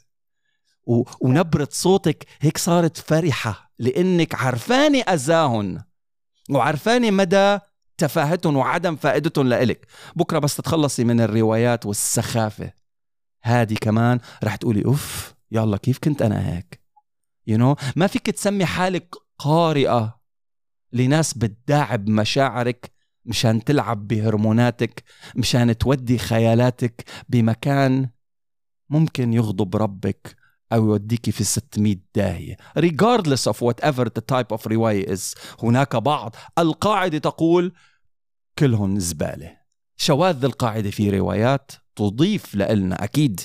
[0.90, 1.04] و...
[1.22, 5.84] ونبرة صوتك هيك صارت فرحة لأنك عرفانة أذاهن
[6.50, 7.60] وعرفانة مدى
[7.98, 12.74] تفاهتهم وعدم فائدتهم لإلك بكرة بس تتخلصي من الروايات والسخافة
[13.42, 16.82] هذه كمان رح تقولي أوف يلا كيف كنت أنا هيك
[17.50, 17.84] you know?
[17.96, 20.20] ما فيك تسمي حالك قارئة
[20.94, 22.92] لناس بتداعب مشاعرك
[23.26, 25.04] مشان تلعب بهرموناتك
[25.36, 28.10] مشان تودي خيالاتك بمكان
[28.90, 30.39] ممكن يغضب ربك
[30.74, 32.58] أو يوديك في 600 داهية.
[32.80, 36.36] Regardless of whatever the type of رواية is هناك بعض.
[36.58, 37.74] القاعدة تقول
[38.60, 39.58] كلهم زبالة.
[39.98, 43.42] شواذ القاعدة في روايات تضيف لنا أكيد.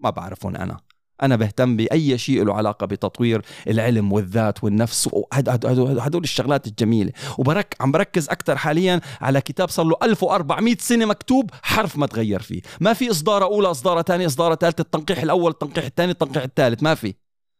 [0.00, 0.80] ما بعرفهم أنا.
[1.22, 5.08] أنا بهتم بأي شيء له علاقة بتطوير العلم والذات والنفس.
[5.32, 7.12] هدول الشغلات الجميلة.
[7.38, 12.42] وبرك عم بركز أكثر حاليا على كتاب صار له 1400 سنة مكتوب حرف ما تغير
[12.42, 12.62] فيه.
[12.80, 16.82] ما في إصدارة أولى إصدارة ثانية إصدارة ثالثة التنقيح الأول التنقيح الثاني التنقيح الثالث.
[16.82, 17.14] ما في.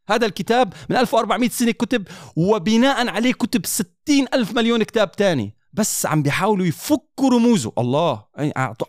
[0.09, 3.87] هذا الكتاب من 1400 سنة كتب وبناء عليه كتب 60
[4.35, 5.55] ألف مليون كتاب تاني.
[5.73, 7.73] بس عم بيحاولوا يفكوا رموزه.
[7.79, 8.25] الله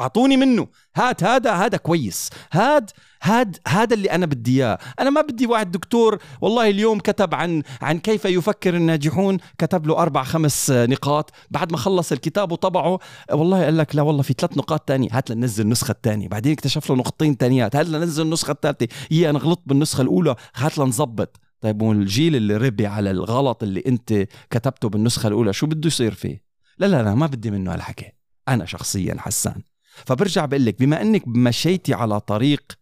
[0.01, 0.67] أعطوني منه.
[0.95, 2.29] هات هذا هذا كويس.
[2.51, 2.91] هاد
[3.23, 4.77] هاد هذا اللي أنا بدي إياه.
[4.99, 9.37] أنا ما بدي واحد دكتور والله اليوم كتب عن عن كيف يفكر الناجحون.
[9.57, 11.31] كتب له أربع خمس نقاط.
[11.51, 12.99] بعد ما خلص الكتاب وطبعه
[13.31, 15.09] والله قال لك لا والله في ثلاث نقاط تانية.
[15.11, 17.75] هات لننزل النسخة الثانية بعدين اكتشف له نقطتين تانيات.
[17.75, 20.35] هات لننزل النسخة الثالثه هي أنا غلطت بالنسخة الأولى.
[20.55, 21.39] هات لنظبط.
[21.61, 26.42] طيب والجيل اللي ربي على الغلط اللي أنت كتبته بالنسخة الأولى شو بده يصير فيه؟
[26.77, 28.11] لا لا لا ما بدي منه هالحكي.
[28.47, 29.61] أنا شخصيا حسان.
[30.05, 32.73] فبرجع بقول لك بما إنك مشيتي على طريق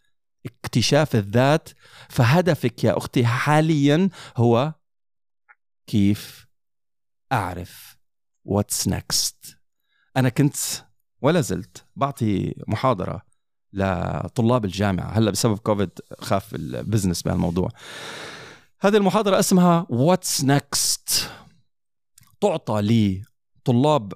[0.46, 1.70] اكتشاف الذات
[2.10, 4.74] فهدفك يا أختي حاليا هو
[5.88, 6.48] كيف
[7.32, 7.98] أعرف
[8.44, 9.58] what's next
[10.18, 10.56] أنا كنت
[11.22, 13.22] ولا زلت بعطي محاضرة
[13.74, 15.12] لطلاب الجامعة.
[15.12, 17.70] هلأ بسبب كوفيد خف ال business بهالموضوع.
[18.80, 21.30] هذه المحاضرة اسمها what's next
[22.42, 23.24] تعطى لطلاب
[23.66, 24.14] ال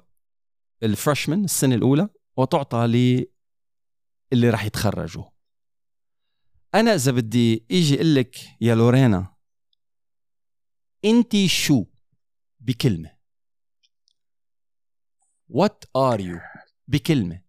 [0.82, 5.24] freshman السنة الأولى وتعطى للي راح يتخرجوا.
[6.74, 9.36] أنا إذا بدي إجي أقول لك يا لورينا
[11.04, 11.84] انت شو
[12.60, 13.16] بكلمة؟
[15.48, 16.40] what are you
[16.88, 17.42] بكلمة؟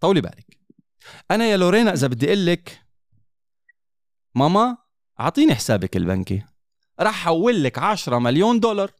[0.00, 0.58] طولي بالك.
[1.30, 2.86] أنا يا لورينا إذا بدي أقول لك
[4.34, 4.78] ماما
[5.20, 6.44] أعطيني حسابك البنكي.
[7.00, 8.92] راح أحول لك 10 مليون دولار.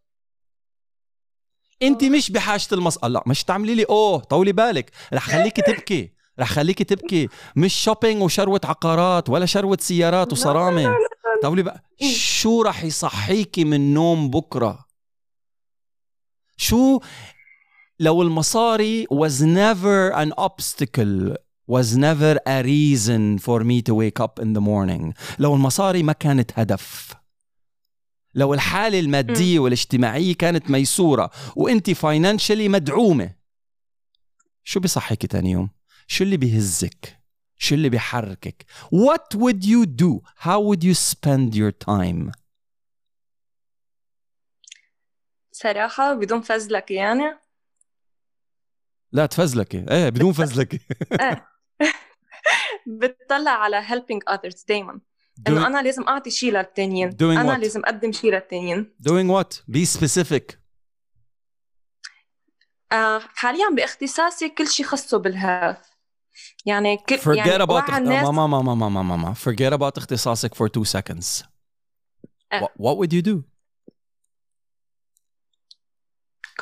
[1.82, 4.90] انت مش بحاجة المص لا مش تعملي لي أوه طولي بالك.
[5.12, 7.28] رح خليكي تبكي رح خليكي تبكي.
[7.56, 10.94] مش شوبينج وشروة عقارات ولا شروة سيارات وصرامة.
[11.42, 11.82] طولي بقى.
[12.12, 14.86] شو رح يصحيكي من نوم بكرة؟
[16.56, 17.00] شو؟
[18.00, 21.34] لو المصاري was never an obstacle
[21.70, 25.12] was never a reason for me to wake up in the morning.
[25.38, 27.14] لو المصاري ما كانت هدف.
[28.38, 33.34] لو الحالة المادية والاجتماعية كانت ميسورة وانت فاينانشلي مدعومة
[34.64, 35.70] شو بصحيك تاني يوم؟
[36.06, 37.18] شو اللي بيهزك؟
[37.56, 40.22] شو اللي بيحركك؟ What would you do?
[40.44, 42.32] How would you spend your time?
[45.52, 47.38] صراحة بدون فزلكة يعني
[49.12, 50.80] لا تفزلكي إيه بدون فزلكي
[51.20, 51.48] إيه
[52.98, 55.00] بتطلع على helping others دايما
[55.46, 57.16] إنه أنا لازم أعطي شيء للتانيين.
[57.20, 57.58] أنا what?
[57.58, 58.94] لازم أقدم شيء للتانيين.
[59.08, 59.54] Doing what?
[59.70, 60.56] Be specific.
[62.92, 65.88] آه حاليا باختصاصي كل شيء خصه بالهيلث
[66.66, 68.24] يعني كل forget يعني about الناس...
[68.24, 71.44] ماما ماما ماما ماما forget about اختصاصك for two seconds.
[72.52, 72.60] آه.
[72.60, 73.44] what, what would you do?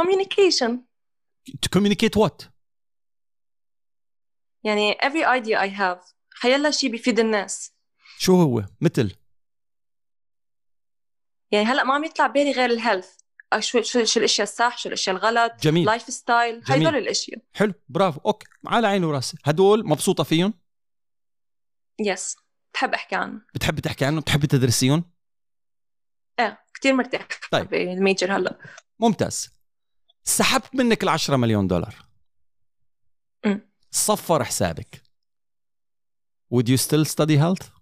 [0.00, 0.70] Communication.
[1.62, 2.48] To communicate what?
[4.64, 6.14] يعني every idea I have.
[6.34, 7.75] حيلا شيء بيفيد الناس.
[8.18, 9.16] شو هو؟ مثل.
[11.50, 13.16] يعني هلأ ما عم يطلع بالي غير ال health
[13.58, 15.86] شو شو شو الأشياء الصح شو الأشياء الغلط جميل.
[15.86, 17.40] lifestyle هدول الأشياء.
[17.54, 18.20] حلو برافو.
[18.26, 20.54] okay على عيني وراسي هدول مبسوطة فيهم؟
[22.00, 22.36] yes
[22.74, 23.46] بحب أحكي عنهم.
[23.54, 25.12] بتحبي تحكي عنهم؟ بتحبي تدرسيهم؟
[26.38, 27.68] إيه كثير مرتاح طيب.
[27.68, 28.58] بالميجر هلأ.
[28.98, 29.50] ممتاز.
[30.22, 31.94] سحبت منك ال 10 مليون دولار.
[33.46, 33.58] م.
[33.90, 35.02] صفر حسابك.
[36.54, 37.75] Would you still study health?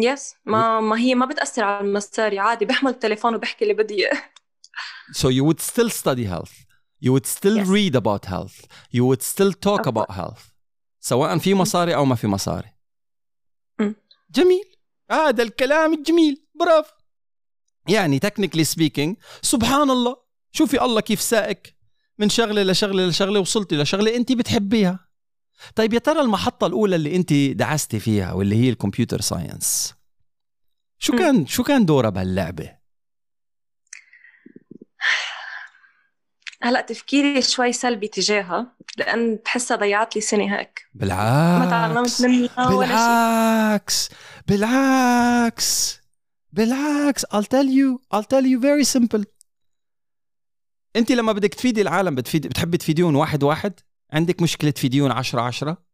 [0.00, 4.22] يس ما ما هي ما بتأثر على المصاري عادي بحمل التليفون وبحكي اللي بدي إياه.
[5.12, 6.66] So you would still study health.
[7.04, 7.68] You would still Yes.
[7.68, 8.66] read about health.
[8.96, 10.40] You would still talk Of about health.
[11.00, 12.68] سواء في مصاري أو ما في مصاري.
[13.80, 13.94] مم.
[14.30, 14.64] جميل.
[15.10, 16.46] هذا الكلام الجميل.
[16.54, 16.92] برافو.
[17.88, 20.16] يعني technically speaking سبحان الله.
[20.52, 21.76] شوفي الله كيف ساقك.
[22.18, 25.05] من شغلة لشغلة لشغلة وصلتي لشغلة انت بتحبيها.
[25.74, 29.94] طيب يا ترى المحطة الأولى اللي أنت دعستي فيها واللي هي ال computer science
[30.98, 31.16] شو.
[31.16, 32.76] كان شو كان دورها بهاللعبة؟
[36.62, 40.86] هلا تفكيري شوي سلبي تجاهها لأن بحسها ضيعت لي سنة هيك.
[40.94, 44.08] بالعكس ما تعلمت منها بالعكس.
[44.48, 46.00] بالعكس.
[46.52, 47.24] بالعكس.
[47.24, 48.16] I'll tell you.
[48.16, 49.24] I'll tell you very simple.
[50.96, 53.80] أنت لما بدك تفيدي العالم بتفيد بتحبي تفيديهم واحد واحد؟
[54.12, 55.86] عندك مشكلة تفيديهم عشرة عشرة؟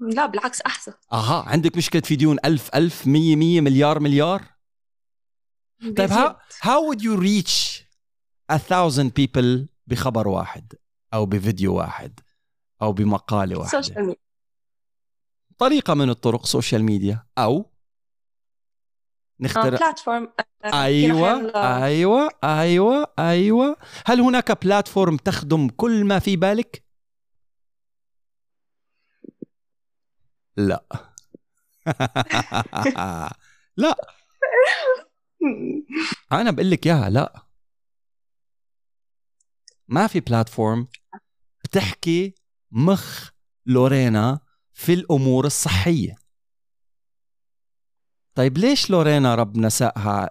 [0.00, 0.92] لا بالعكس أحسن.
[1.12, 4.54] أها عندك مشكلة تفيديهم ألف ألف مية مية مليار مليار؟
[5.96, 7.84] طيب how, how would you reach
[8.52, 10.72] a thousand people بخبر واحد
[11.14, 12.20] أو بفيديو واحد
[12.82, 14.20] أو بمقالة واحدة social media
[15.58, 17.70] طريقة من الطرق social media أو
[19.40, 20.32] نخترع platform
[20.64, 21.52] أيوه
[21.84, 23.76] أيوه أيوه أيوه.
[24.06, 26.83] هل هناك platform تخدم كل ما في بالك؟
[30.56, 30.84] لا.
[33.76, 33.96] لا.
[36.32, 37.46] أنا بقول لك إياها لا.
[39.88, 40.88] ما في platform
[41.64, 42.34] بتحكي
[42.70, 43.30] مخ
[43.66, 44.40] لورينا
[44.72, 46.16] في الأمور الصحية.
[48.34, 50.30] طيب ليش لورينا ربنا ساقها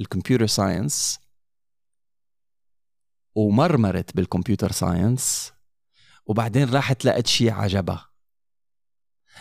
[0.00, 1.18] لل computer science
[3.34, 5.52] ومرمرت بال computer science
[6.26, 8.08] وبعدين راحت لقت شيء عجبها؟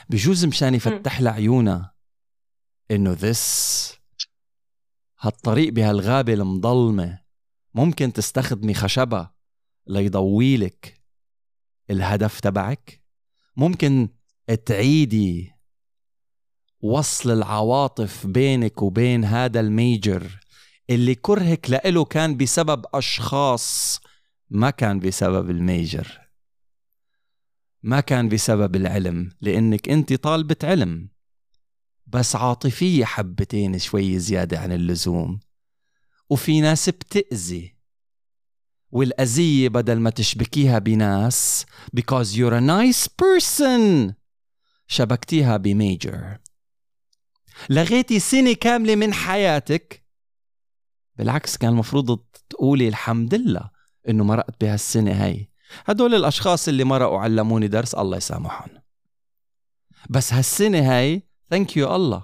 [0.10, 1.95] بجوز مشان يفتح لها عيونها
[2.91, 3.95] إنه this
[5.19, 7.19] هالطريق بهالغابة المضلمة
[7.73, 9.29] ممكن تستخدمي خشبة
[9.88, 11.01] ليضويلك
[11.89, 13.01] الهدف تبعك.
[13.58, 14.10] ممكن
[14.65, 15.51] تعيدي
[16.81, 20.39] وصل العواطف بينك وبين هذا ال major
[20.89, 23.99] اللي كرهك لإله كان بسبب أشخاص
[24.49, 26.25] ما كان بسبب ال major.
[27.86, 31.10] ما كان بسبب العلم لأنك أنت طالبة علم.
[32.08, 35.39] بس عاطفية حبتين شوي زيادة عن اللزوم.
[36.30, 37.76] وفي ناس بتأذي.
[38.91, 41.65] والأذية بدل ما تشبكيها بناس
[42.00, 44.13] because you're a nice person
[44.88, 46.38] شبكتيها بميجر.
[47.69, 50.06] لغيتي سنة كاملة من حياتك.
[51.15, 52.19] بالعكس كان المفروض
[52.50, 53.69] تقولي الحمد لله
[54.10, 55.55] إنه مرقت بهالسنة هاي.
[55.86, 58.82] هدول الأشخاص اللي مرقوا علموني درس الله يسامحهم.
[60.10, 62.23] بس هالسنة هاي thank you الله.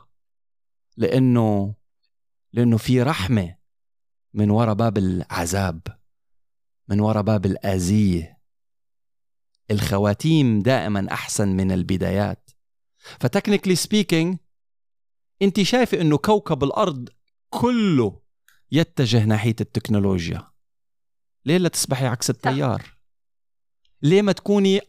[0.97, 1.75] لأنه
[2.53, 3.55] لأنه في رحمة
[4.33, 5.81] من ورا باب العذاب
[6.87, 8.41] من ورا باب الأذية
[9.71, 12.49] الخواتيم دائما أحسن من البدايات.
[13.19, 14.37] ف technically speaking
[15.41, 17.09] أنت شايفة إنه كوكب الأرض
[17.49, 18.21] كله
[18.71, 20.51] يتجه ناحية التكنولوجيا.
[21.45, 23.00] ليه لا تسبحي عكس التيار؟
[24.03, 24.81] ليه ما تكوني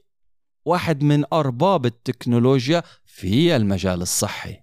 [0.64, 4.56] واحد من أرباب التكنولوجيا في المجال الصحي؟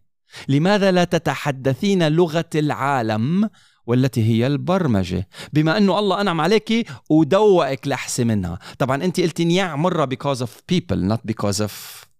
[0.48, 3.50] لماذا لا تتحدثين لغة العالم
[3.86, 8.60] والتي هي البرمجة؟ بما أنه الله أنعم عليك ودوقك لحسه منها.
[8.80, 11.72] طبعا أنت قلتي نياع مرة because of people not because of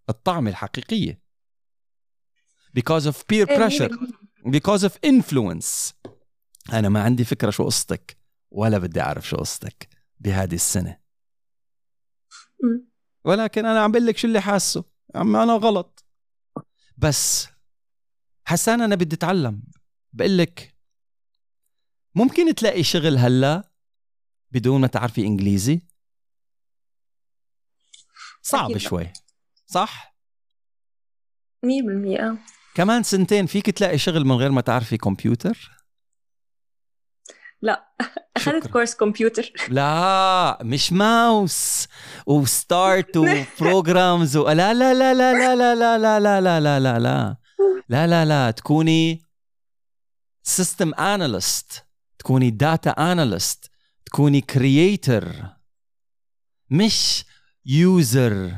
[0.10, 1.22] الطعمه الحقيقية.
[2.80, 3.90] Because of peer pressure.
[4.48, 5.94] Because of influence.
[6.74, 8.18] أنا ما عندي فكرة شو قصتك
[8.52, 9.88] ولا بدي أعرف شو قصتك
[10.20, 10.98] بهذه السنة.
[13.24, 14.84] ولكن أنا عم بقول لك شو اللي حاسه.
[15.16, 16.06] عم أنا غلط.
[16.98, 17.48] بس
[18.46, 19.64] حسان أنا بدي أتعلم.
[20.14, 20.76] بقول لك
[22.16, 23.72] ممكن تلاقي شغل هلأ
[24.52, 25.82] بدون ما تعرفي إنجليزي؟
[28.42, 28.78] صعب.
[28.78, 29.14] شوي.
[29.66, 30.16] صح؟
[31.66, 32.38] 100%
[32.76, 35.79] كمان سنتين فيك تلاقي شغل من غير ما تعرفي كمبيوتر؟
[37.62, 37.94] لا
[38.38, 38.68] اخذت.
[38.68, 41.88] course computer لا مش mouse
[42.26, 44.50] و start و programs و...
[44.50, 47.38] لا لا لا لا لا لا لا لا لا لا لا لا لا
[47.90, 49.26] لا لا لا تكوني
[50.44, 51.86] system analyst
[52.20, 53.72] تكوني data analyst
[54.06, 55.36] تكوني creator
[56.70, 57.26] مش
[57.66, 58.56] user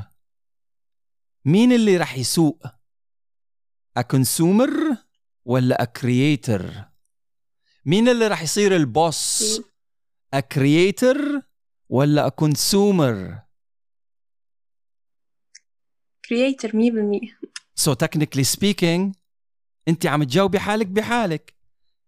[1.46, 2.68] مين اللي رح يسوق
[4.00, 4.96] consumer
[5.46, 6.91] ولا creator
[7.86, 9.62] مين اللي رح يصير ال boss؟
[10.54, 11.42] creator
[11.90, 13.42] ولا consumer
[16.30, 16.74] creator 100%
[17.76, 19.16] so technically speaking
[19.88, 21.54] انت عم تجاوبي حالك بحالك.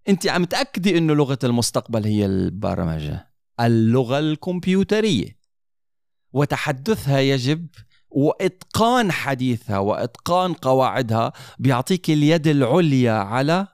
[0.09, 5.37] انت عم تأكدي انه لغة المستقبل هي البرمجة اللغة الكمبيوترية.
[6.33, 7.67] وتحدثها يجب
[8.09, 13.67] وإتقان حديثها وإتقان قواعدها بيعطيك اليد العليا على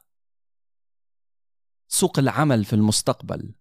[1.90, 3.54] سوق العمل في المستقبل.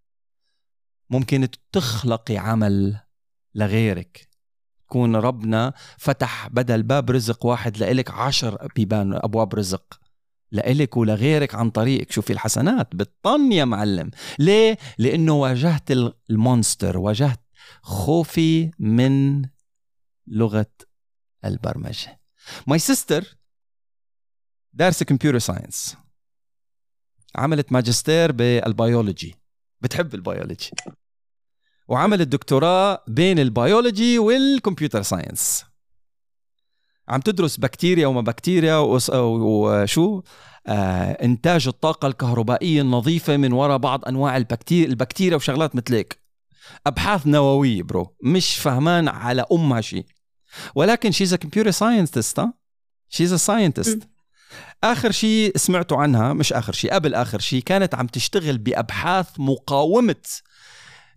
[1.11, 3.01] ممكن تخلقي عمل
[3.55, 4.29] لغيرك.
[4.87, 10.01] تكون ربنا فتح بدل باب رزق واحد لإلك عشر بيبان أبواب رزق.
[10.51, 14.11] لإلك ولغيرك عن طريقك شوفي الحسنات بالطن يا معلم.
[14.39, 15.91] ليه؟ لأنه واجهت
[16.31, 17.41] المونستر واجهت
[17.83, 19.43] خوفي من
[20.26, 20.72] لغة
[21.45, 22.20] البرمجة.
[22.66, 23.36] my sister
[24.72, 25.97] دارسة computer science
[27.37, 29.35] عملت ماجستير بالبيولوجي.
[29.81, 30.70] بتحب البيولوجي.
[31.89, 35.64] وعملت دكتوراه بين ال biology وال computer science.
[37.09, 40.22] عم تدرس بكتيريا وما بكتيريا وشو؟
[40.66, 46.18] آه إنتاج الطاقة الكهربائية النظيفة من وراء بعض أنواع البكتيريا البكتيريا وشغلات مثل هيك
[46.87, 48.16] أبحاث نووية bro.
[48.22, 50.07] مش فهمان على أمها شيء
[50.74, 52.41] ولكن she's computer scientist
[53.09, 54.09] she's scientist
[54.85, 60.16] آخر شيء سمعتوا عنها مش آخر شيء قبل آخر شيء كانت عم تشتغل بأبحاث مقاومة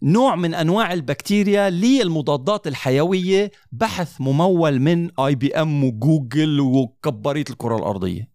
[0.03, 8.31] نوع من أنواع البكتيريا للمضادات الحيوية بحث ممول من IBM و Google وكباريت الكرة الأرضية.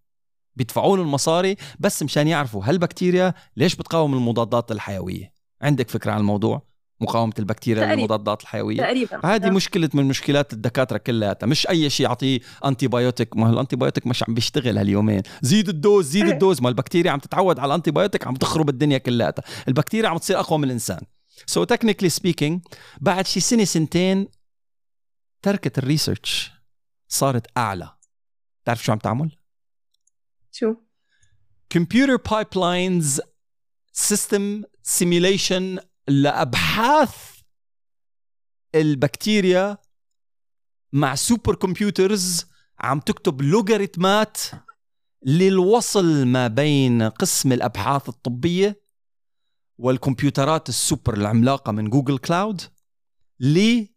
[0.57, 5.33] بيدفعوا له المصاري بس مشان يعرفوا هالبكتيريا ليش بتقاوم المضادات الحيوية.
[5.63, 6.63] عندك فكرة عن الموضوع؟
[7.01, 8.01] مقاومة البكتيريا تقريبا.
[8.01, 8.77] للمضادات الحيوية.
[8.77, 9.21] تقريبا.
[9.25, 9.51] هذه آه.
[9.51, 14.23] مشكلة من مشكلات الدكاترة كلياتها مش أي شيء اعطيه انتي بايوتيك ما الانتي بايوتيك مش
[14.23, 15.23] عم بيشتغل هاليومين.
[15.43, 16.33] زيد ال dose زيد إيه.
[16.33, 16.61] ال dose.
[16.61, 20.59] ما البكتيريا عم تتعود على ال antibiotic عم تخرب الدنيا كلياتها البكتيريا عم تصير أقوى
[20.59, 21.01] من الإنسان.
[21.47, 22.61] so technically speaking
[23.01, 24.29] بعد شي سنة سنتين
[25.43, 26.53] تركت ال research
[27.09, 27.93] صارت أعلى.
[28.65, 29.37] تعرف شو عم تعمل؟
[30.53, 30.75] شو؟
[31.71, 33.21] computer pipelines
[33.93, 35.79] system simulation
[36.09, 37.37] لأبحاث
[38.75, 39.79] البكتيريا
[40.93, 42.47] مع supercomputers
[42.81, 44.39] عم تكتب لوغاريتمات
[45.23, 48.81] للوصل ما بين قسم الأبحاث الطبية
[49.79, 52.63] والكمبيوترات السوبر العملاقة من Google Cloud
[53.41, 53.91] لفك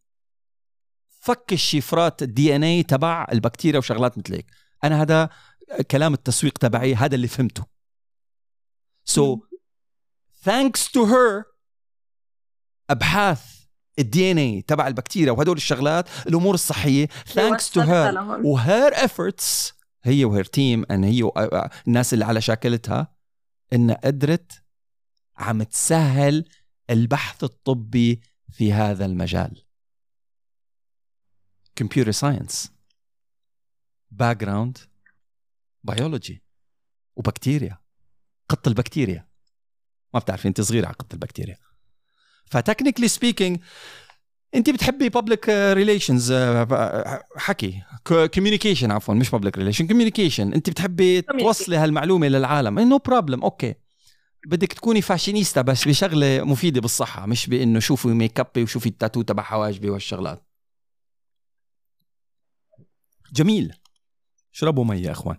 [1.51, 4.51] الشفرات ال DNA تبع البكتيريا وشغلات مثل هيك.
[4.83, 5.29] أنا هذا
[5.91, 7.65] كلام التسويق تبعي هذا اللي فهمته.
[9.05, 9.39] so so,
[10.45, 11.48] thanks to her
[12.89, 13.59] أبحاث
[13.99, 18.45] ال DNA تبع البكتيريا وهدول الشغلات الأمور الصحية وصلتها her لهون.
[18.45, 19.73] و her efforts
[20.03, 21.31] هي و her team and هي
[21.87, 23.15] الناس اللي على شاكلتها
[23.73, 24.63] إنها قدرت
[25.37, 26.45] عم تسهل
[26.89, 28.21] البحث الطبي
[28.51, 29.63] في هذا المجال.
[31.75, 32.71] computer science
[34.11, 34.77] background
[35.83, 36.43] biology
[37.15, 37.77] وبكتيريا.
[38.49, 39.27] قط البكتيريا.
[40.13, 41.57] ما بتعرفي أنت صغيرة على قط البكتيريا.
[42.49, 43.59] ف technically speaking
[44.55, 46.33] انت بتحبي public relations
[47.35, 47.81] حكي
[48.33, 51.21] communication عفوا مش public relation communication انت بتحبي.
[51.21, 52.79] توصلي هالمعلومة للعالم.
[52.79, 53.75] no problem okay.
[54.47, 59.43] بدك تكوني فاشينيستا بس بشغلة مفيدة بالصحة مش بإنه شوفي ميك ابي وشوفي التاتو تبع
[59.43, 60.47] حواجبي والشغلات
[63.33, 63.73] جميل.
[64.53, 65.37] اشربوا مي يا إخوان.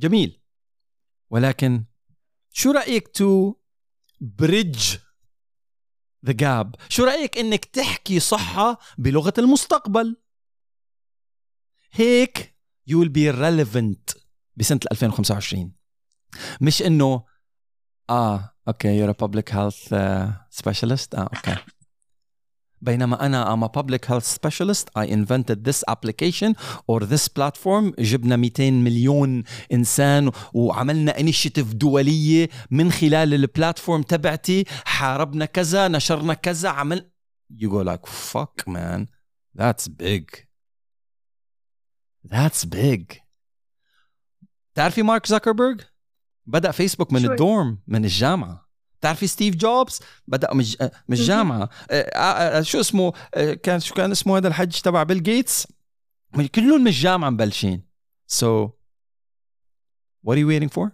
[0.00, 0.40] جميل.
[1.30, 1.84] ولكن
[2.52, 3.54] شو رأيك to
[4.20, 4.96] bridge
[6.26, 10.16] the gap شو رأيك إنك تحكي صحة بلغة المستقبل؟
[11.92, 12.56] هيك
[12.90, 14.20] you will be relevant
[14.56, 15.72] بسنة 2025
[16.60, 17.24] مش إنه
[18.10, 20.30] آه okay public health uh,
[20.62, 21.14] specialist.
[21.14, 21.56] آه okay.
[22.86, 24.90] بينما أنا a public health specialist.
[24.96, 26.54] I invented this application
[26.86, 27.92] or this platform.
[27.98, 34.64] جبنا 200 مليون إنسان وعملنا initiative دولية من خلال ال platform تبعتي.
[34.84, 37.10] حاربنا كذا نشرنا كذا عمل.
[37.52, 39.08] You go like fuck man.
[39.58, 40.24] That's big.
[42.24, 43.22] That's big.
[44.74, 45.80] تعرفي مارك زكربرج
[46.46, 47.30] بدأ فيسبوك من شوي.
[47.30, 48.65] ال dorm من الجامعة.
[49.00, 51.68] تعرفي ستيف جوبز؟ بدأ من الج- من الجامعة.
[51.90, 55.66] آه، آه، آه، شو اسمه؟ آه، كان شو كان اسمه هذا الحج تبع بيل جيتس؟
[56.54, 57.88] كلهم من الجامعة مبلشين.
[58.32, 58.68] So
[60.26, 60.90] what are you waiting for?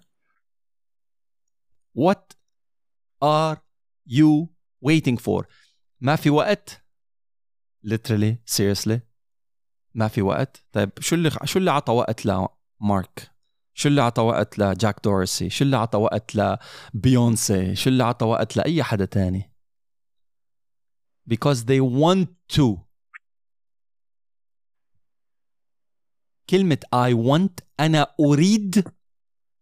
[1.99, 2.35] What
[3.25, 3.57] are
[4.09, 4.49] you
[4.89, 5.45] waiting for?
[6.01, 6.83] ما في وقت.
[7.87, 8.99] Literally seriously.
[9.95, 10.65] ما في وقت.
[10.73, 13.32] طيب شو اللي شو اللي عطى وقت لمارك؟
[13.75, 16.31] شو اللي عطى وقت لجاك دورسي شو اللي عطى وقت
[16.95, 19.53] لبيونسي شو اللي عطى وقت لأي حدا تاني؟
[21.31, 22.79] Because they want to.
[26.51, 28.85] كلمة I want أنا أريد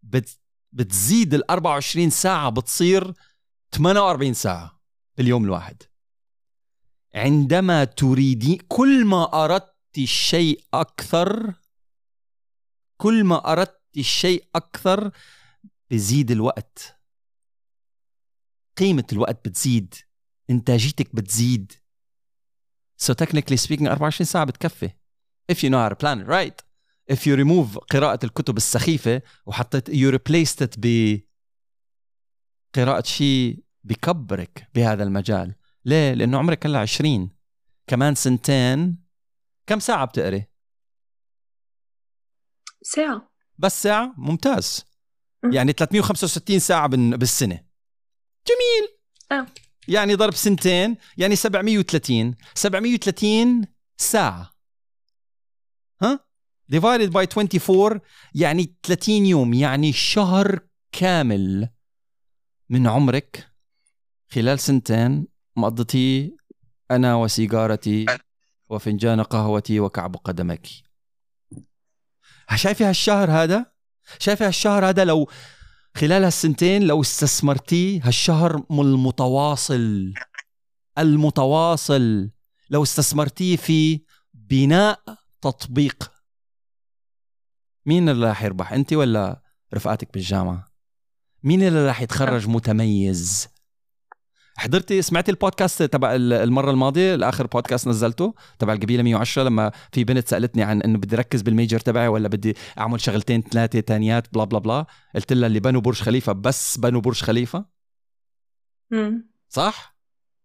[0.02, 0.38] بت
[0.72, 3.14] بتزيد ال 24 ساعة بتصير
[3.74, 4.80] 48 ساعة
[5.16, 5.82] باليوم الواحد.
[7.14, 11.54] عندما تريدين كل ما أردت الشيء أكثر
[12.96, 15.10] كل ما أردت الشيء أكثر
[15.90, 17.00] بزيد الوقت.
[18.76, 19.94] قيمة الوقت بتزيد
[20.50, 21.72] إنتاجيتك بتزيد.
[23.02, 24.90] So technically speaking 24 ساعة بتكفي.
[25.52, 26.62] If you know how to plan it right.
[27.12, 31.16] If you remove قراءة الكتب السخيفة وحطيت you replaced it ب
[32.74, 35.54] قراءة شيء بكبرك بهذا المجال.
[35.84, 37.30] ليه؟ لأنه عمرك هلا 20
[37.86, 39.04] كمان سنتين.
[39.66, 40.46] كم ساعة بتقري؟
[42.82, 43.29] ساعة.
[43.60, 44.84] بس ساعة ممتاز.
[45.52, 47.60] يعني 365 ساعة بال- بالسنة.
[48.48, 48.98] جميل.
[49.32, 49.46] آه.
[49.88, 53.64] يعني ضرب سنتين يعني 730 730
[53.96, 54.50] ساعة.
[56.02, 56.20] ها؟
[56.72, 58.00] Divided by 24
[58.34, 60.60] يعني 30 يوم يعني شهر
[60.92, 61.68] كامل
[62.70, 63.46] من عمرك
[64.32, 66.36] خلال سنتين مقضتي
[66.90, 68.06] أنا وسيجارتي
[68.68, 70.68] وفنجان قهوتي وكعب قدمك.
[72.56, 73.66] شايفة هالشهر هذا؟
[74.18, 75.30] شايفة هالشهر هذا لو
[75.96, 80.14] خلال هالسنتين لو استثمرتيه هالشهر المتواصل
[80.98, 82.30] المتواصل
[82.70, 84.00] لو استثمرتيه في
[84.34, 85.00] بناء
[85.40, 86.12] تطبيق.
[87.86, 89.42] مين اللي راح يربح؟ انت ولا
[89.74, 90.64] رفقاتك بالجامعة؟
[91.42, 93.48] مين اللي راح يتخرج متميز؟
[94.60, 100.04] حضرتي سمعتي البودكاست تبع ال- المرة الماضية؟ الآخر بودكاست نزلته تبع القبيلة 110 لما في
[100.04, 104.44] بنت سألتني عن إنه بدي ركز بالميجر تبعي ولا بدي أعمل شغلتين ثلاثة تانيات بلا
[104.44, 107.64] بلا بلا قلت لها اللي بنوا برج خليفة بس بنوا برج خليفة.
[108.90, 109.30] مم.
[109.48, 109.96] صح؟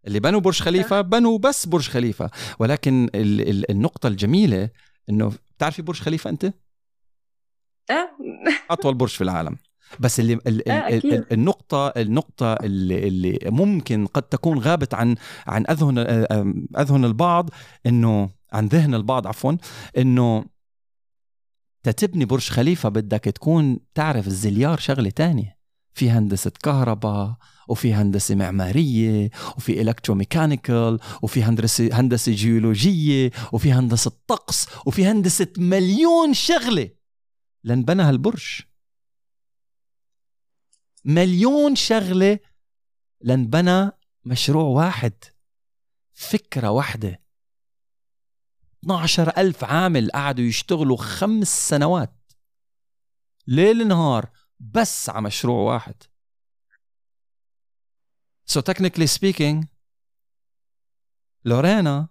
[0.06, 2.30] اللي بنوا برج خليفة بنوا بس برج خليفة.
[2.58, 4.70] ولكن ال ال النقطة الجميلة
[5.10, 8.10] إنه بتعرفي برج خليفة أنت؟ آه.
[8.70, 9.56] أطول برج في العالم.
[10.00, 11.12] بس اللي ال ال آه، ال أكيد.
[11.12, 15.14] ال النقطة النقطة اللي, اللي ممكن قد تكون غابت عن
[15.46, 17.50] عن أذهن آه، أذهن البعض
[17.86, 19.52] إنه عن ذهن البعض عفوا
[19.98, 20.44] إنه
[21.82, 25.56] تتبني برج خليفة بدك تكون تعرف الزليار شغلة تانية.
[25.94, 27.36] في هندسة كهرباء
[27.68, 36.34] وفي هندسة معمارية وفي الكتروميكانيكال وفي هندسة هندسة جيولوجية وفي هندسة طقس وفي هندسة مليون
[36.34, 36.88] شغلة.
[37.64, 38.60] لنبنى هالبرج.
[41.06, 42.38] مليون شغلة
[43.20, 43.90] لنبنى
[44.24, 45.12] مشروع واحد.
[46.12, 47.22] فكرة واحدة.
[48.84, 52.32] 12 ألف عامل قعدوا يشتغلوا خمس سنوات.
[53.46, 54.30] ليل نهار
[54.60, 56.02] بس على مشروع واحد.
[58.50, 59.66] So technically speaking
[61.44, 62.08] لورينا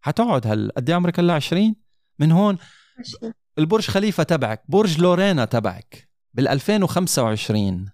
[0.00, 1.76] حتقعد هل قد إيه عمرك هلا 20
[2.18, 2.58] من هون
[3.58, 6.07] البرج خليفة تبعك برج لورينا تبعك.
[6.38, 7.90] بال 2025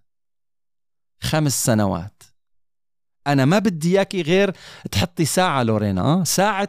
[1.20, 2.22] خمس سنوات.
[3.26, 4.52] أنا ما بدي إياكي غير
[4.92, 6.68] تحطي ساعة لورينا آه؟ ساعة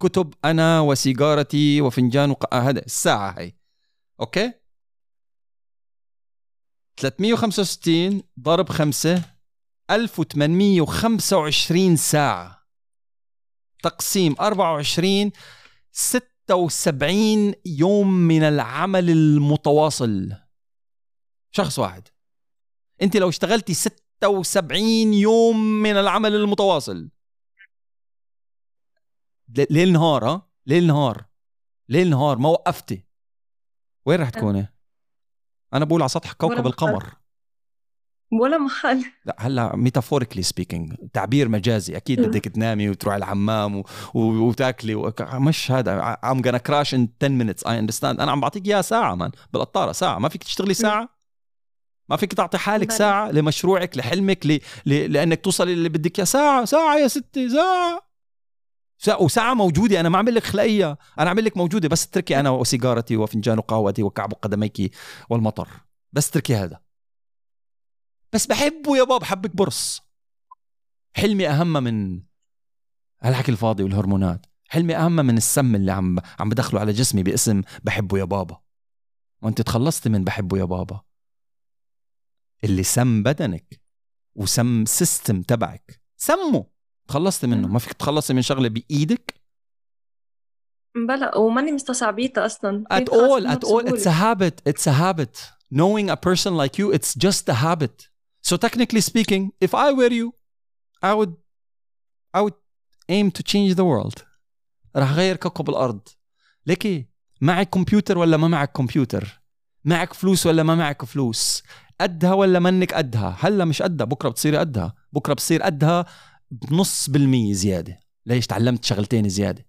[0.00, 2.54] كتب أنا وسيجارتي وفنجان وق...
[2.54, 3.52] آه هذا الساعة هي.
[4.20, 4.52] أوكي؟
[6.96, 9.22] 365 ضرب خمسة
[9.90, 12.66] 1825 ساعة.
[13.82, 15.32] تقسيم 24
[15.92, 20.45] 76 يوم من العمل المتواصل.
[21.56, 22.08] شخص واحد.
[23.02, 27.10] انت لو اشتغلتي 76 يوم من العمل المتواصل.
[29.70, 31.24] ليل نهار ها؟ ليل نهار.
[31.88, 33.04] ليل نهار ما وقفتي.
[34.06, 34.74] وين رح تكوني؟
[35.74, 37.14] أنا بقول على سطح كوكب القمر.
[38.32, 39.04] ولا محل.
[39.24, 41.96] لا هلا metaphorically speaking تعبير مجازي.
[41.96, 42.26] أكيد مم.
[42.26, 43.84] بدك تنامي وتروحي الحمام و...
[44.14, 44.20] و...
[44.20, 45.12] وتاكلي و...
[45.20, 46.16] مش هذا.
[46.24, 47.62] I'm gonna crash in 10 minutes.
[47.62, 48.20] I understand.
[48.20, 50.18] أنا عم بعطيك إياها ساعة man بالقطارة ساعة.
[50.18, 51.15] ما فيك تشتغلي ساعة.
[52.08, 52.90] ما فيك تعطي حالك.
[52.90, 54.60] ساعة لمشروعك لحلمك ل...
[54.86, 55.12] ل...
[55.12, 56.24] لأنك توصلي اللي بدك إياه.
[56.24, 58.06] ساعة ساعة يا ستي ساعة.
[59.20, 61.88] وساعة موجودة أنا ما أعمل لك خلقية أنا أعمل لك موجودة.
[61.88, 64.94] بس اتركي أنا وسيجارتي وفنجان قهوتي وكعب قدميك
[65.30, 65.68] والمطر.
[66.12, 66.80] بس اتركي هذا.
[68.32, 70.02] بس بحبه يا بابا بحبك برص.
[71.16, 72.22] حلمي أهم من
[73.22, 74.46] هالحكي الفاضي والهرمونات.
[74.68, 78.60] حلمي أهم من السم اللي عم عم بدخله على جسمي باسم بحبه يا بابا.
[79.42, 81.00] وأنت تخلصت من بحبه يا بابا.
[82.66, 83.80] اللي سم بدنك
[84.34, 86.00] وسم سيستم تبعك.
[86.16, 86.66] سمه.
[87.08, 87.68] تخلصت منه.
[87.68, 89.34] ما فيك تخلصي من شغلة بإيدك.
[91.08, 92.84] بلا وماني مستصعبيتها أصلا.
[92.92, 93.86] At all at all.
[93.86, 94.62] it's a habit.
[94.68, 95.52] It's a habit.
[95.70, 98.08] Knowing a person like you it's just a habit.
[98.48, 100.28] So technically speaking if I were you
[101.02, 101.34] I would
[102.34, 102.58] I would
[103.08, 104.24] aim to change the world.
[104.96, 106.08] راح غير كوكب الأرض.
[106.66, 107.08] ليكي
[107.40, 109.42] معك كمبيوتر ولا ما معك كمبيوتر؟
[109.86, 111.62] معك فلوس ولا ما معك فلوس؟
[112.00, 116.06] قدها ولا منك قدها هلا مش قدها بكرة بتصيري قدها بكرة بتصير قدها
[116.50, 118.00] بنص بالمية زيادة.
[118.26, 119.66] ليش تعلمت شغلتين زيادة؟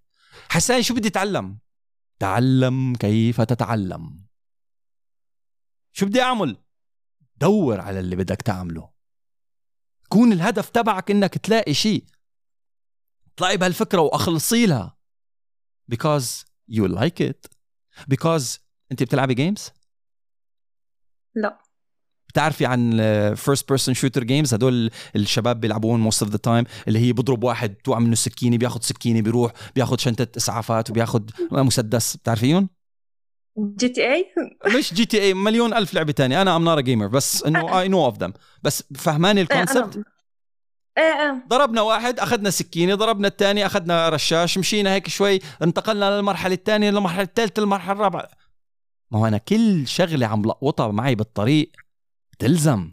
[0.48, 1.58] حسان شو بدي أتعلم؟
[2.18, 4.26] تعلم كيف تتعلم.
[5.92, 6.56] شو بدي أعمل؟
[7.36, 8.90] دور على اللي بدك تعمله.
[10.08, 12.04] كون الهدف تبعك إنك تلاقي شيء.
[13.34, 14.98] اطلعي بهالفكرة وأخلصي لها.
[15.92, 17.46] Because you like it.
[18.14, 18.58] Because
[18.92, 19.70] أنت بتلعبي جيمز
[21.42, 21.58] لا.
[22.28, 22.90] بتعرفي عن
[23.34, 27.74] first person shooter games هدول الشباب بيلعبون most of the time اللي هي بضرب واحد
[27.74, 31.22] توقع منه سكينة بياخذ سكينة بيروح بياخذ شنطة إسعافات وبياخذ
[31.52, 32.16] مسدس.
[32.16, 32.68] بتعرفيهم؟
[33.58, 34.34] جي تي اي
[34.78, 36.42] مش جي تي اي مليون ألف لعبة تانية.
[36.42, 40.02] أنا I'm not gamer بس إنه I know of them بس فهماني ال concept
[40.98, 41.44] إيه إيه.
[41.48, 47.22] ضربنا واحد أخذنا سكينة ضربنا الثاني أخذنا رشاش مشينا هيك شوي انتقلنا للمرحلة الثانية للمرحلة
[47.22, 48.28] الثالثه للمرحلة الرابعة.
[49.10, 51.72] ما هو أنا كل شغلة عم لقطها معي بالطريق
[52.38, 52.92] تلزم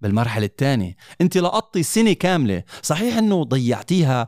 [0.00, 4.26] بالمرحلة الثانية أنت لقطتي سنة كاملة صحيح إنه ضيعتيها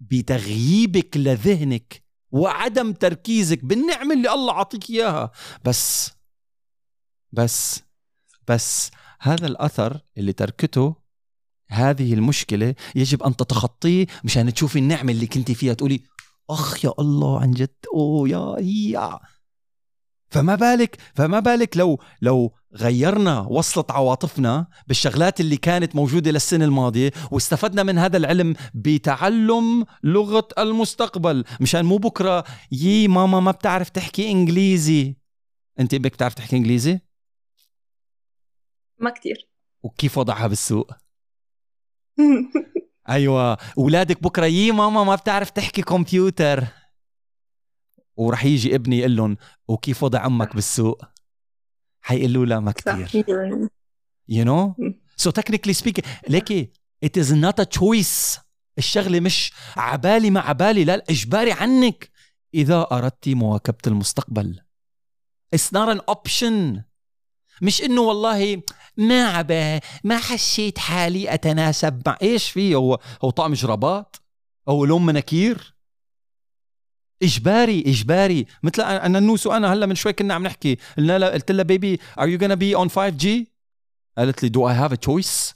[0.00, 5.30] بتغييبك لذهنك وعدم تركيزك بالنعمة اللي الله عطيك إياها.
[5.64, 6.10] بس
[7.32, 7.82] بس
[8.48, 8.90] بس
[9.20, 10.94] هذا الأثر اللي تركته
[11.68, 16.02] هذه المشكلة يجب أن تتخطيه مشان تشوفي النعمة اللي كنتي فيها تقولي
[16.50, 19.18] أخ يا الله عن جد أوه يا هي
[20.36, 27.10] فما بالك فما بالك لو لو غيرنا وصلة عواطفنا بالشغلات اللي كانت موجودة للسنة الماضية
[27.30, 31.44] واستفدنا من هذا العلم بتعلم لغة المستقبل.
[31.60, 35.16] مشان مو بكرة يي ماما ما بتعرف تحكي إنجليزي.
[35.80, 37.00] أنت بدك بتعرف تحكي إنجليزي؟
[38.98, 39.48] ما كتير.
[39.82, 40.90] وكيف وضعها بالسوق؟
[43.08, 43.58] أيوه.
[43.78, 46.64] اولادك بكرة يي ماما ما بتعرف تحكي كمبيوتر.
[48.16, 49.36] ورح يجي ابني يقول لهم
[49.68, 51.02] وكيف وضع أمك بالسوق؟
[52.00, 53.24] حيقولوا لا ما كثير
[54.28, 54.74] you know
[55.16, 56.70] so technically speaking
[57.04, 58.38] it is not a choice
[58.78, 62.10] الشغلة مش عبالي ما عبالي لا إجباري عنك.
[62.54, 64.60] إذا اردت مواكبة المستقبل.
[65.54, 66.82] it's not an option
[67.62, 68.62] مش إنه والله
[68.96, 74.16] ما عبا ما حسيت حالي أتناسب مع إيش في؟ هو هو طعم جرابات؟
[74.68, 75.75] أو لون مناكير؟
[77.22, 78.46] إجباري إجباري.
[78.62, 80.78] مثل أنا النوس وأنا هلأ من شوي كنا عم نحكي.
[80.98, 83.52] قلنا لها قلت لها baby are you gonna be on 5G
[84.18, 85.54] قالت لي do I have a choice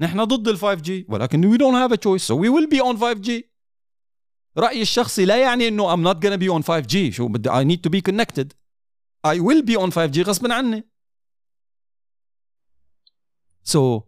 [0.00, 2.96] نحن ضد ال 5G ولكن we don't have a choice so we will be on
[2.96, 3.50] 5G
[4.58, 7.80] رأيي الشخصي لا يعني إنه I'm not gonna be on 5G شو بدي I need
[7.80, 8.52] to be connected
[9.26, 10.88] I will be on 5G غصبا عني.
[13.62, 14.02] so so,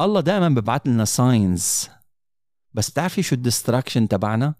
[0.00, 1.88] الله دائما ببعث لنا signs
[2.74, 4.54] بس بتعرفي شو ال distraction تبعنا؟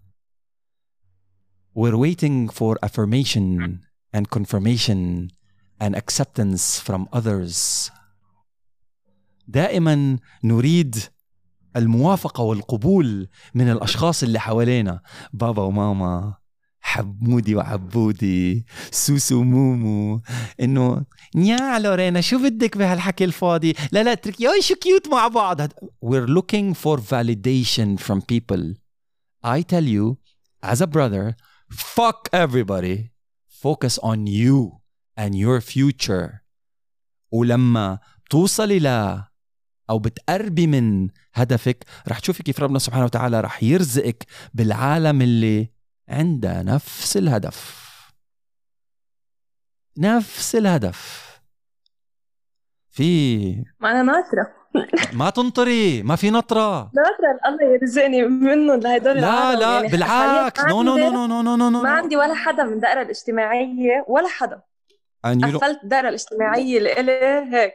[1.77, 3.79] We're waiting for affirmation
[4.15, 5.29] and confirmation
[5.81, 7.91] and acceptance from others.
[9.47, 10.95] دائما نريد
[11.75, 15.01] الموافقة والقبول من الأشخاص اللي حوالينا
[15.33, 16.35] بابا وماما
[16.85, 20.21] حمودي وعبودي سوسو مومو
[20.59, 21.05] إنه
[21.35, 25.61] يا لورينا شو بدك بهالحكي الفاضي؟ لا لا اترك يا شو cute مع بعض.
[26.05, 28.63] we're looking for validation from people.
[29.43, 30.17] I tell you
[30.63, 31.35] as a brother
[31.95, 32.97] fuck everybody.
[33.47, 34.81] Focus on you
[35.17, 36.41] and your future.
[37.31, 38.87] ولما توصلي ل
[39.89, 45.74] أو بتقربي من هدفك رح تشوفي كيف ربنا سبحانه وتعالى رح يرزقك بالعالم اللي
[46.09, 47.85] عندها نفس الهدف.
[49.97, 51.25] نفس الهدف.
[52.89, 53.47] في
[53.79, 54.55] ما أنا ناطرة.
[55.19, 56.79] ما تنطري ما في نطرة.
[56.81, 60.65] ناطرة الله يرزقني منهم لهدول لا لا يعني بالعكس.
[60.65, 64.27] no no no no no no no ما عندي ولا حدا من الدائره الاجتماعية ولا
[64.27, 64.61] حدا.
[65.25, 67.11] قفلت الدائره الاجتماعية اللي
[67.57, 67.73] هيك.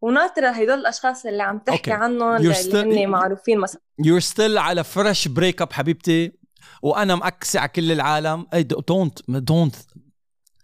[0.00, 1.94] وناطرة هدول الأشخاص اللي عم تحكي okay.
[1.94, 3.80] عنهم اللي هن معروفين مثلا.
[4.02, 6.37] You're still على fresh breakup حبيبتي.
[6.82, 8.46] وأنا مأكسة على كل العالم.
[8.54, 9.76] I don't don't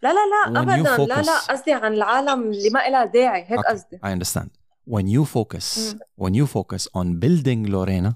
[0.03, 1.05] لا لا لا ابدا.
[1.05, 3.45] لا لا قصدي عن العالم اللي ما لها داعي.
[3.49, 3.97] هيك قصدي.
[3.97, 4.49] I understand.
[4.87, 8.13] When you focus when you focus on building Lorena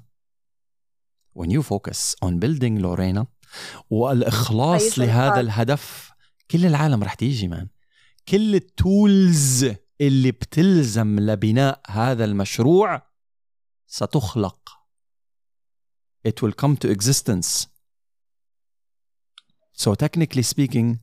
[1.39, 3.27] when you focus on building Lorena
[3.91, 6.13] والإخلاص لهذا الهدف
[6.51, 7.69] كل العالم رح تيجي مان
[8.29, 9.71] كل ال tools
[10.01, 13.03] اللي بتلزم لبناء هذا المشروع
[13.87, 14.78] ستخلق.
[16.29, 17.67] It will come to existence.
[19.73, 20.99] So technically speaking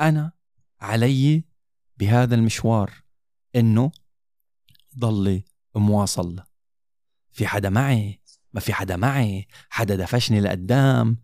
[0.00, 0.32] أنا
[0.80, 1.44] علي
[1.96, 3.02] بهذا المشوار
[3.56, 3.92] إنه
[4.98, 5.44] ضلي
[5.74, 6.42] مواصل.
[7.32, 8.20] في حدا معي؟
[8.52, 9.48] ما في حدا معي.
[9.70, 11.16] حدا دفشني لقدام.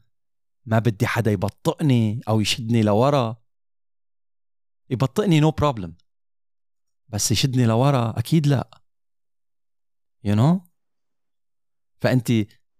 [0.67, 3.37] ما بدي حدا يبطئني أو يشدني لورا.
[4.91, 5.95] يبطئني no no problem
[7.09, 8.83] بس يشدني لورا أكيد لا.
[10.25, 10.67] يو you know?
[12.01, 12.33] فانت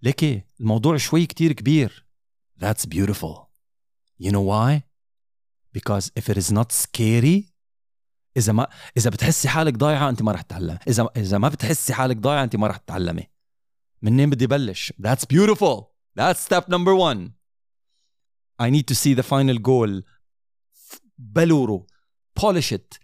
[0.07, 2.07] ليكي الموضوع شوي كتير كبير.
[2.59, 3.49] That's beautiful.
[4.23, 4.83] You know why?
[5.73, 7.53] Because if it is not scary
[8.37, 10.79] إذا ما إذا بتحسي حالك ضايعة أنت ما رح تتعلمي.
[10.89, 13.31] إذا إذا ما بتحسي حالك ضايعة أنت ما رح تتعلمي.
[14.03, 15.91] منين بدي بلش؟ That's beautiful.
[16.19, 17.33] That's step number one.
[18.59, 20.03] I need to see the final goal.
[21.19, 21.87] بلوره.
[22.41, 22.99] Polish it.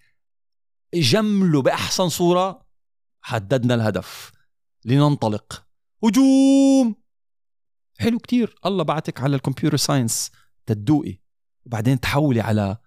[0.94, 2.66] جمله بأحسن صورة.
[3.22, 4.32] حددنا الهدف.
[4.84, 5.71] لننطلق.
[6.04, 7.02] هجوم.
[8.00, 8.58] حلو كتير.
[8.66, 10.30] الله بعتك على ال computer science
[10.66, 11.18] تدوقي.
[11.66, 12.78] وبعدين تحولي على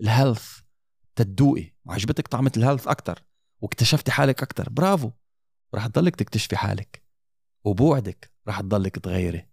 [0.00, 0.60] ال health
[1.16, 1.72] تدوقي.
[1.84, 3.24] وعجبتك طعمة ال health أكتر.
[3.60, 4.70] واكتشفتي حالك أكتر.
[4.70, 5.10] برافو.
[5.74, 7.04] رح تضلك تكتشفي حالك.
[7.64, 9.48] وبوعدك رح تضلك تغيري.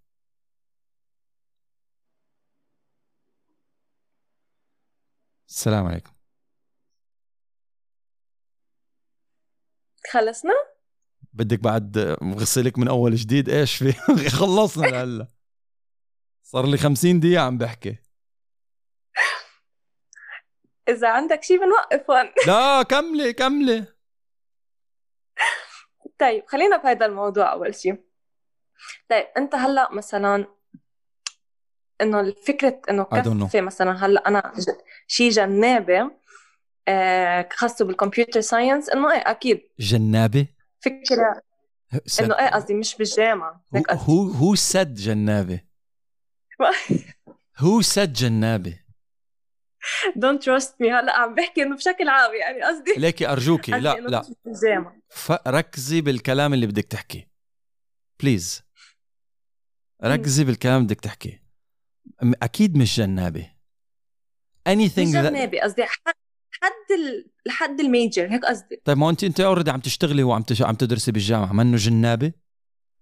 [5.49, 6.11] السلام عليكم.
[10.11, 10.70] خلصنا؟
[11.33, 13.91] بدك بعد غسلك من أول جديد؟ إيش في؟
[14.39, 15.27] خلصنا لهلأ.
[16.43, 17.97] صار لي 50 دقيقة عم بحكي.
[20.89, 22.25] إذا عندك شيء بنوقف هون.
[22.47, 23.85] لا كملي كملي.
[26.19, 27.95] طيب خلينا بهذا الموضوع أول شيء
[29.09, 30.45] طيب أنت هلأ مثلا
[32.01, 34.53] إنه الفكرة إنه كفي مثلا هلأ أنا
[35.07, 36.09] شيء جنابي
[36.87, 39.61] آه خاصة بال computer science إنه إيه أكيد.
[39.79, 41.41] جنابي فكرة
[42.19, 45.67] إنه إيه قصدي مش بالجامعة who who said جنابي
[47.57, 48.79] who said جنابي
[50.15, 52.93] don't trust me هلأ عم بحكي إنه بشكل عام يعني قصدي.
[52.97, 54.23] ليكي أرجوكي لا لا.
[55.47, 57.27] ركزي بالكلام اللي بدك تحكي.
[58.19, 58.63] please
[60.03, 61.41] ركزي بالكلام اللي بدك تحكي.
[62.23, 63.49] أكيد مش جنابي
[64.69, 65.83] anything مش جنابي قصدي
[66.61, 67.31] حد ال...
[67.45, 68.81] لحد ال major هيك قصدي.
[68.85, 70.61] طيب ما انت انت already عم تشتغلي وعم تش...
[70.61, 72.33] عم تدرسي بالجامعة منه جنابي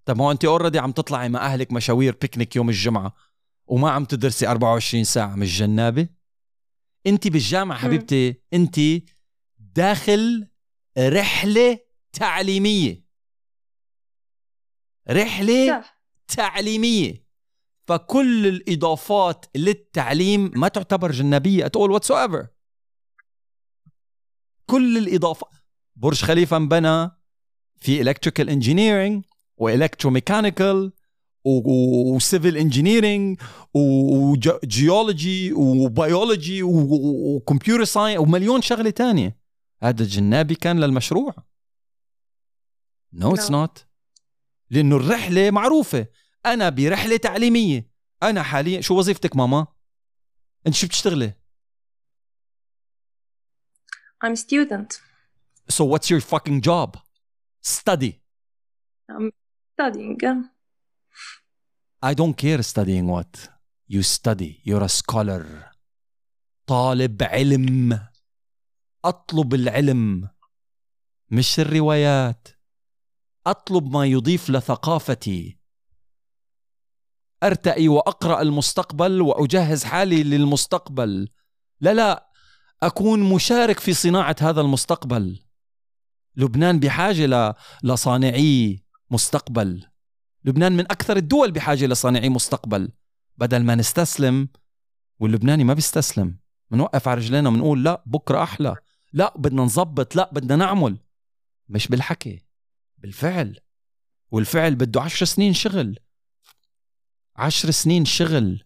[0.06, 3.16] طيب ما انت already عم تطلعي مع أهلك مشاوير بيكنيك يوم الجمعة
[3.68, 6.08] وما عم تدرسي 24 ساعة مش جنابة؟
[7.08, 8.80] انت بالجامعة حبيبتي انت
[9.60, 10.48] داخل
[10.98, 11.80] رحلة
[12.14, 13.04] تعليمية.
[15.10, 16.02] رحلة صح.
[16.28, 17.30] تعليمية.
[17.88, 22.48] فكل الإضافات للتعليم ما تعتبر جنابية اتقول whatsoever
[24.70, 25.50] كل الاضافات
[25.96, 27.12] برج خليفة انبنى
[27.80, 29.26] في الكتريكال انجينيرنج
[29.58, 30.92] والكتروميكانيكال
[31.46, 33.42] وسيفل انجينيرنج
[33.74, 39.40] وجيولوجي وبيولوجي وكمبيوتر ساينس ومليون شغلة تانية.
[39.84, 41.36] هذا الجنابي كان للمشروع.
[43.14, 43.86] no it's not
[44.70, 46.08] لأنه الرحلة معروفة.
[46.46, 47.90] أنا برحلة تعليمية.
[48.24, 49.68] أنا حاليا شو وظيفتك ماما؟
[50.68, 51.34] أنت شو بتشتغلي؟
[54.24, 55.02] I'm student
[55.76, 56.90] so what's your fucking job
[57.62, 58.14] study
[59.10, 59.32] I'm
[59.74, 60.18] studying
[62.02, 63.50] I don't care studying what.
[63.88, 64.62] You study.
[64.64, 65.72] You're a scholar.
[66.68, 68.08] طالب علم.
[69.06, 70.30] أطلب العلم
[71.32, 72.48] مش الروايات.
[73.48, 75.60] أطلب ما يضيف لثقافتي.
[77.44, 81.30] أرتئي وأقرأ المستقبل وأجهز حالي للمستقبل.
[81.82, 82.29] لا لا
[82.84, 85.40] أكون مشارك في صناعة هذا المستقبل.
[86.36, 89.86] لبنان بحاجة لصانعي مستقبل.
[90.46, 92.92] لبنان من أكثر الدول بحاجة لصانعي مستقبل.
[93.38, 94.50] بدل ما نستسلم
[95.20, 96.38] واللبناني ما بيستسلم.
[96.72, 98.76] بنوقف على رجلينا بنقول لا بكرة أحلى.
[99.14, 100.98] لا بدنا نظبط لا بدنا نعمل.
[101.70, 102.46] مش بالحكي
[102.98, 103.60] بالفعل.
[104.32, 106.00] والفعل بده عشر سنين شغل.
[107.36, 108.64] عشر سنين شغل.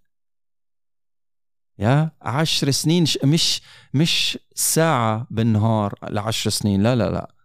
[1.79, 3.05] يا عشر سنين.
[3.23, 3.61] مش
[3.93, 6.83] مش ساعة بالنهار لعشر سنين.
[6.83, 7.35] لا لا لا.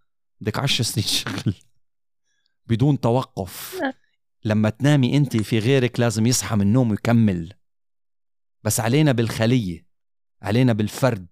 [0.41, 1.53] بدك عشر سنين شغل.
[2.67, 3.81] بدون توقف.
[4.45, 7.53] لما تنامي انت في غيرك لازم يصحى من النوم ويكمل.
[8.63, 9.87] بس علينا بالخلية.
[10.41, 11.27] علينا بالفرد.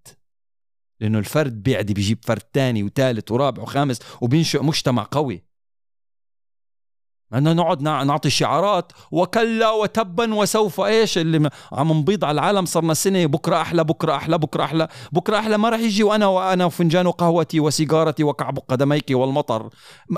[0.99, 5.46] لأنه الفرد بيعدي بيجيب فرد تاني وثالث ورابع وخامس وبينشئ مجتمع قوي.
[7.31, 10.81] بدنا نقعد نعطي شعارات وكلا وتبا وسوف.
[10.81, 15.39] إيش اللي عم نبيض على العالم صرنا سنة بكرة أحلى بكرة أحلى بكرة أحلى بكرة
[15.39, 15.57] أحلى.
[15.57, 19.69] ما راح يجي وأنا وأنا وفنجان قهوتي وسيجارتي وكعب قدميك والمطر.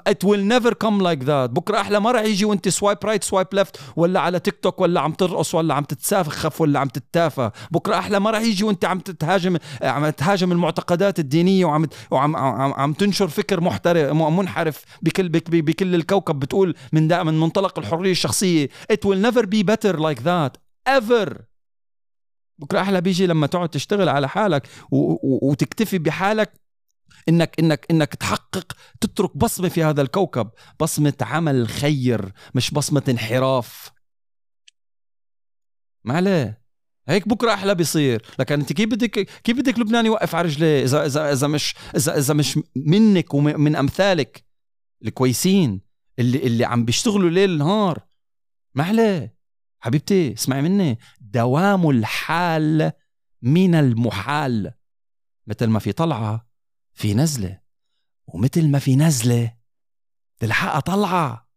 [0.10, 1.50] it will never come like that.
[1.50, 2.00] بكرة أحلى.
[2.00, 5.56] ما راح يجي وأنت swipe right swipe left ولا على تيك توك ولا عم ترقص
[5.56, 8.20] ولا عم تتسافخف ولا عم تتافى بكرة أحلى.
[8.20, 13.28] ما راح يجي وأنت عم تتهاجم عم تهاجم المعتقدات الدينية وعم وعم عم, عم تنشر
[13.28, 16.40] فكر محترف منحرف بكل بكل الكوكب.
[16.40, 18.70] بتقول من دائما من منطلق الحرية الشخصية.
[18.94, 20.58] It will never be better like that.
[20.88, 21.42] ever
[22.58, 26.54] بكرة أحلى بيجي لما تقعد تشتغل على حالك وتكتفي بحالك
[27.30, 30.50] إنك إنك إنك تحقق تترك بصمة في هذا الكوكب.
[30.80, 33.92] بصمة عمل خير مش بصمة انحراف.
[36.04, 36.62] ما عليه.
[37.08, 38.26] هيك بكرة أحلى بيصير.
[38.40, 42.18] لكن أنت كيف بدك كيف بدك لبنان يوقف على رجليه؟ إذا إذا إذا مش إذا
[42.18, 44.44] إذا مش منك ومن أمثالك
[45.06, 45.89] الكويسين.
[46.20, 48.00] اللي اللي عم بيشتغلوا ليل نهار.
[48.76, 49.30] ما
[49.80, 51.00] حبيبتي اسمعي مني.
[51.22, 52.92] دوام الحال
[53.42, 54.74] من المحال.
[55.48, 56.50] مثل ما في طلعة
[56.94, 57.62] في نزلة.
[58.28, 59.54] ومثل ما في نزلة
[60.40, 61.50] تلحقها طلعة.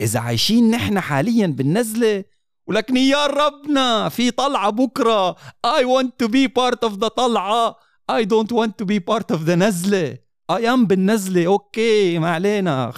[0.00, 2.24] إذا عايشين نحن حاليا بالنزلة
[2.66, 5.32] ولكن يا ربنا في طلعة بكرة.
[5.66, 7.76] I want to be part of the طلعة.
[8.12, 10.18] I don't want to be part of the نزلة.
[10.50, 12.92] I am بالنزله أوكي ما علينا.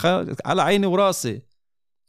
[0.44, 1.42] على عيني وراسي.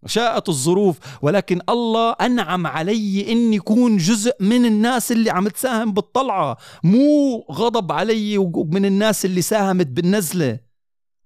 [0.06, 6.58] شاءت الظروف ولكن الله أنعم علي إني أكون جزء من الناس اللي عم تساهم بالطلعة.
[6.84, 10.60] مو غضب علي من الناس اللي ساهمت بالنزله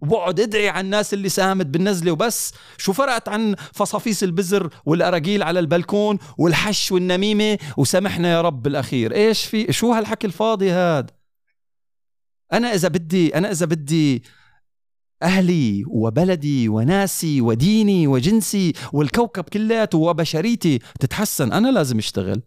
[0.02, 2.54] وبقعد أدعي على الناس اللي ساهمت بالنزله وبس.
[2.78, 9.46] شو فرقت عن فصافيس البزر والأراجيل على البلكون والحش والنميمة؟ وسامحنا يا رب بالاخير إيش
[9.46, 11.17] في شو هالحكي الفاضي هاد؟
[12.54, 14.24] أنا إذا بدي أنا إذا بدي
[15.24, 22.42] أهلي وبلدي وناسي وديني وجنسي والكوكب كلياته وبشريتي تتحسن أنا لازم أشتغل.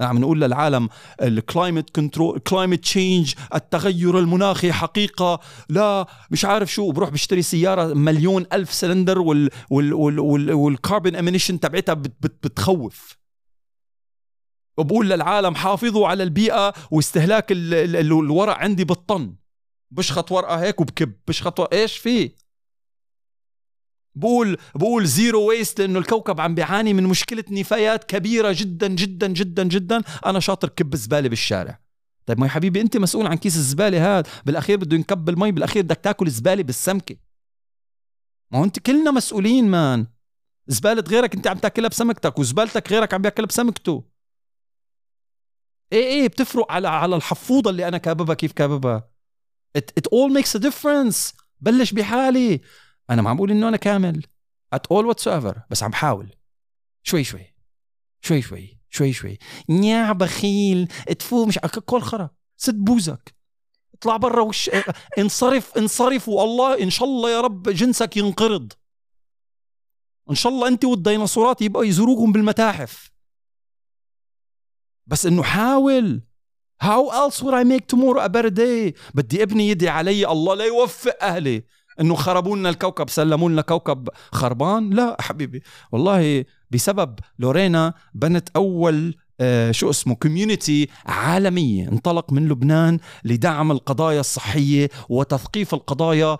[0.00, 0.88] عم نقول للعالم
[1.22, 7.94] ال climate control climate change التغير المناخي حقيقة لا مش عارف شو بروح بشتري سيارة
[7.94, 13.19] مليون ألف سلندر وال وال وال وال وال carbon emission تبعتها بت بت بتخوف.
[14.80, 19.34] وبقول للعالم حافظوا على البيئة واستهلاك ال ال ال الورق عندي بالطن.
[19.90, 21.12] بشخط ورقة هيك وبكب.
[21.28, 21.76] بشخط ورقة.
[21.76, 22.30] إيش في؟
[24.14, 29.64] بقول بقول zero waste لأنه الكوكب عم بيعاني من مشكلة نفايات كبيرة جدا جدا جدا
[29.64, 30.02] جدا.
[30.26, 31.80] أنا شاطر كب زبالة بالشارع.
[32.26, 34.28] طيب ما يا حبيبي أنت مسؤول عن كيس الزبالة هذا.
[34.44, 35.52] بالأخير بده ينكب المي.
[35.52, 37.16] بالأخير بدك تاكل زبالة بالسمكة.
[38.50, 40.06] ما هو أنت كلنا مسؤولين مان.
[40.66, 44.09] زبالة غيرك أنت عم تاكلها بسمكتك وزبالتك غيرك عم بياكلها بسمكته.
[45.92, 49.10] إيه إيه بتفرق على على الحفوضه اللي أنا كاببها كيف كاببها.
[49.78, 51.34] It all makes a difference.
[51.60, 52.60] بلش بحالي.
[53.10, 54.22] أنا ما عم بقول إنه أنا كامل.
[54.74, 55.58] At all whatsoever.
[55.70, 56.32] بس عم بحاول.
[57.02, 57.54] شوي شوي.
[58.22, 58.80] شوي شوي.
[58.90, 59.38] شوي شوي.
[59.68, 60.88] نيا بخيل.
[61.18, 62.30] تفو مش كل خرا.
[62.56, 63.34] سد بوزك.
[63.94, 64.70] اطلع برا وش
[65.18, 66.28] انصرف انصرف.
[66.28, 68.72] والله إن شاء الله يا رب جنسك ينقرض.
[70.30, 73.10] إن شاء الله أنت والديناصورات يبقوا يزوروكم بالمتاحف.
[75.06, 76.22] بس إنه حاول.
[76.82, 78.98] How else would I make tomorrow a better day?
[79.14, 81.64] بدي ابني يدي علي الله لا يوفق أهلي.
[82.00, 85.62] إنه خربوا لنا الكوكب سلموا لنا كوكب خربان؟ لا حبيبي.
[85.92, 89.14] والله بسبب لورينا بنت أول
[89.70, 91.88] شو اسمه community عالمية.
[91.88, 96.38] انطلق من لبنان لدعم القضايا الصحية وتثقيف القضايا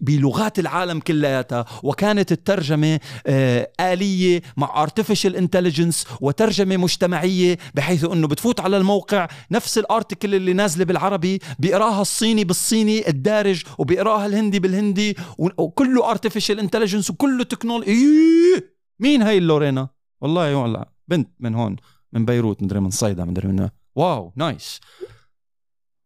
[0.00, 1.64] بلغات العالم كلياتها.
[1.82, 9.78] وكانت الترجمة آه آلية مع artificial intelligence وترجمة مجتمعية بحيث إنه بتفوت على الموقع نفس
[9.78, 17.10] ال article اللي نازلة بالعربي بيقراها الصيني بالصيني الدارج وبيقراها الهندي بالهندي وكله artificial intelligence
[17.10, 18.76] وكله technology إيه!
[19.00, 19.88] مين هاي اللورينا؟
[20.20, 21.76] والله والله بنت من هون.
[22.12, 24.80] من بيروت مدري من صيدا مدري من wow nice.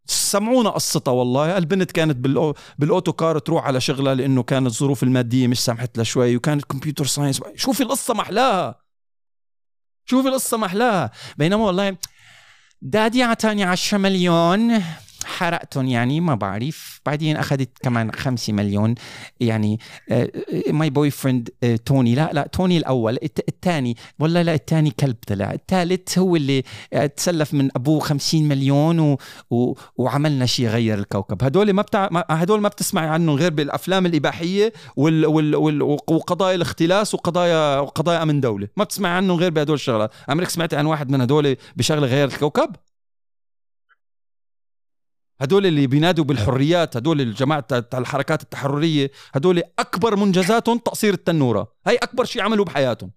[0.07, 1.59] سمعونا قصتها والله.
[1.59, 2.55] البنت كانت بالأو...
[2.79, 7.07] بال autocar تروح على شغلها لأنه كانت الظروف المادية مش سامحت لها شوي وكانت computer
[7.07, 7.43] science.
[7.57, 8.81] شوفي القصة محلاها
[10.05, 11.97] شوفي القصة محلاها بينما والله
[12.83, 14.83] daddy اعطاني 10 مليون.
[15.25, 17.01] حرقتهم يعني ما بعرف.
[17.07, 18.95] بعدين أخذت كمان خمسة مليون.
[19.41, 19.79] يعني
[20.71, 21.49] my boyfriend
[21.85, 22.15] توني.
[22.15, 23.19] لا لا توني الأول.
[23.49, 25.53] الثاني والله لا الثاني كلب طلع.
[25.53, 26.63] الثالث هو اللي
[27.17, 29.19] تسلف من أبوه خمسين مليون و...
[29.51, 29.75] و...
[29.97, 31.45] وعملنا شيء غير الكوكب.
[31.45, 35.27] هدول ما بتاع هدول ما بتسمعي عنهم غير بالأفلام الإباحية وال...
[35.27, 35.57] وال...
[35.57, 35.83] وال...
[35.83, 38.69] وقضايا الاختلاس وقضايا وقضايا أمن دولة.
[38.77, 40.13] ما بتسمعي عنهم غير بهدول الشغلات.
[40.29, 42.77] عمرك سمعتي عن واحد من هدول بشغلة غير الكوكب؟
[45.41, 51.73] هدول اللي بينادوا بالحريات هدول الجماعة الحركات التحررية هدول أكبر منجزاتهم تقصير التنورة.
[51.87, 53.11] هاي أكبر شيء عملوا بحياتهم.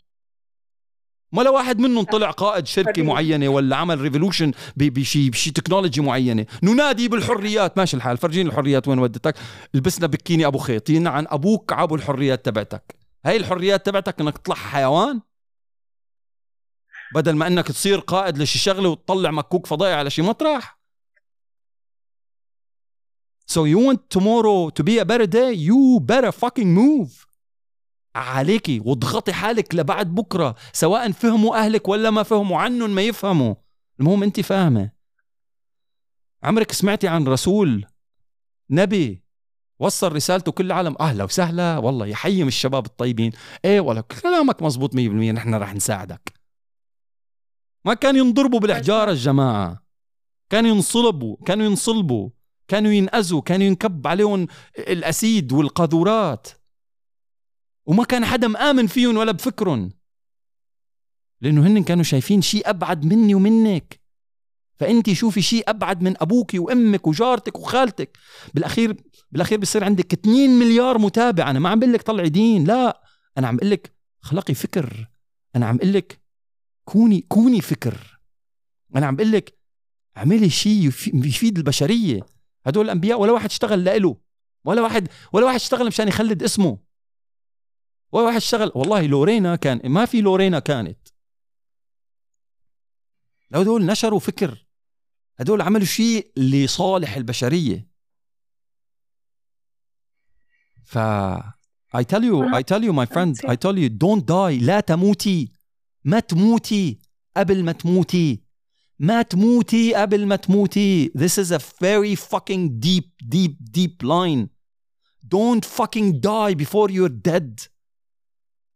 [1.32, 6.46] ما لا واحد منهم طلع قائد شركة معينة ولا عمل revolution بشي بشي تكنولوجي معينة.
[6.64, 7.78] ننادي بالحريات.
[7.78, 8.18] ماشي الحال.
[8.18, 9.36] فرجيني الحريات وين ودتك.
[9.74, 10.92] لبسنا بكيني أبو خيط.
[10.92, 12.96] عن أبوك عابو الحريات تبعتك.
[13.26, 15.22] هاي الحريات تبعتك إنك تطلع حيوان؟
[17.16, 20.83] بدل ما إنك تصير قائد لشي شغلة وتطلع مكوك فضائي على شي مطرح.
[23.54, 25.52] So you want tomorrow to be a better day?
[25.70, 27.26] You better fucking move.
[28.16, 33.56] عليكي واضغطي حالك لبعد بكرة سواء فهموا أهلك ولا ما فهموا عنهم ما يفهموا.
[34.00, 34.92] المهم انت فاهمة.
[36.44, 37.86] عمرك سمعتي عن رسول
[38.70, 39.24] نبي
[39.80, 43.32] وصل رسالته كل العالم؟ أهلا وسهلا والله يحيم الشباب الطيبين.
[43.66, 44.98] إيه والله كلامك مزبوط 100%
[45.32, 46.34] نحن رح نساعدك.
[47.86, 49.84] ما كانوا ينضربوا بالإحجار الجماعه
[50.50, 52.30] كانوا ينصلبوا كانوا ينصلبوا.
[52.68, 54.48] كانوا ينأذوا كانوا ينكب عليهم
[54.78, 56.48] الأسيد والقاذورات.
[57.86, 59.92] وما كان حدا مآمن فيهم ولا بفكرهم.
[61.42, 64.00] لأنه هن كانوا شايفين شيء أبعد مني ومنك.
[64.80, 68.18] فأنت شوفي شيء أبعد من أبوك وأمك وجارتك وخالتك.
[68.54, 68.96] بالأخير
[69.32, 71.50] بالأخير بصير عندك 2 مليار متابع.
[71.50, 73.04] أنا ما عم بقول لك طلعي دين لا.
[73.38, 75.08] أنا عم بقول لك خلقي فكر.
[75.56, 76.22] أنا عم بقول لك
[76.86, 78.20] كوني كوني فكر.
[78.96, 79.60] أنا عم بقول لك
[80.18, 82.26] اعملي شيء يفيد البشرية.
[82.66, 84.18] هدول الأنبياء ولا واحد اشتغل لإله
[84.66, 86.78] ولا واحد ولا واحد اشتغل مشان يخلد اسمه.
[88.12, 91.08] ولا واحد اشتغل والله لورينا كان ما في لورينا كانت.
[93.54, 94.68] هدول نشروا فكر
[95.40, 97.88] هدول عملوا شيء لصالح البشرية.
[100.84, 100.98] ف
[101.96, 104.64] I tell you I tell you my friend I tell you don't die.
[104.64, 105.52] لا تموتي.
[106.04, 107.00] ما تموتي.
[107.38, 108.43] قبل ما تموتي.
[109.04, 111.12] ما تموتي قبل ما تموتي.
[111.18, 114.50] This is a very fucking deep deep deep line.
[115.28, 117.68] Don't fucking die before you're dead.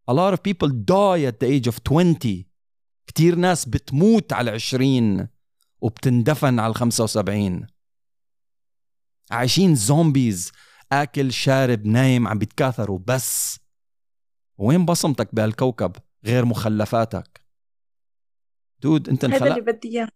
[0.08, 2.46] A lot of people die at the age of 20
[3.08, 5.28] كتير ناس بتموت على 20
[5.82, 7.68] وبتندفن على 75
[9.32, 10.52] عايشين zombies
[10.92, 13.60] أكل شارب نايم عم بيتكاثروا بس.
[14.58, 15.92] وين بصمتك بهالكوكب
[16.26, 17.47] غير مخلفاتك؟
[18.82, 20.08] dude انت هذا اللي بدي إياه.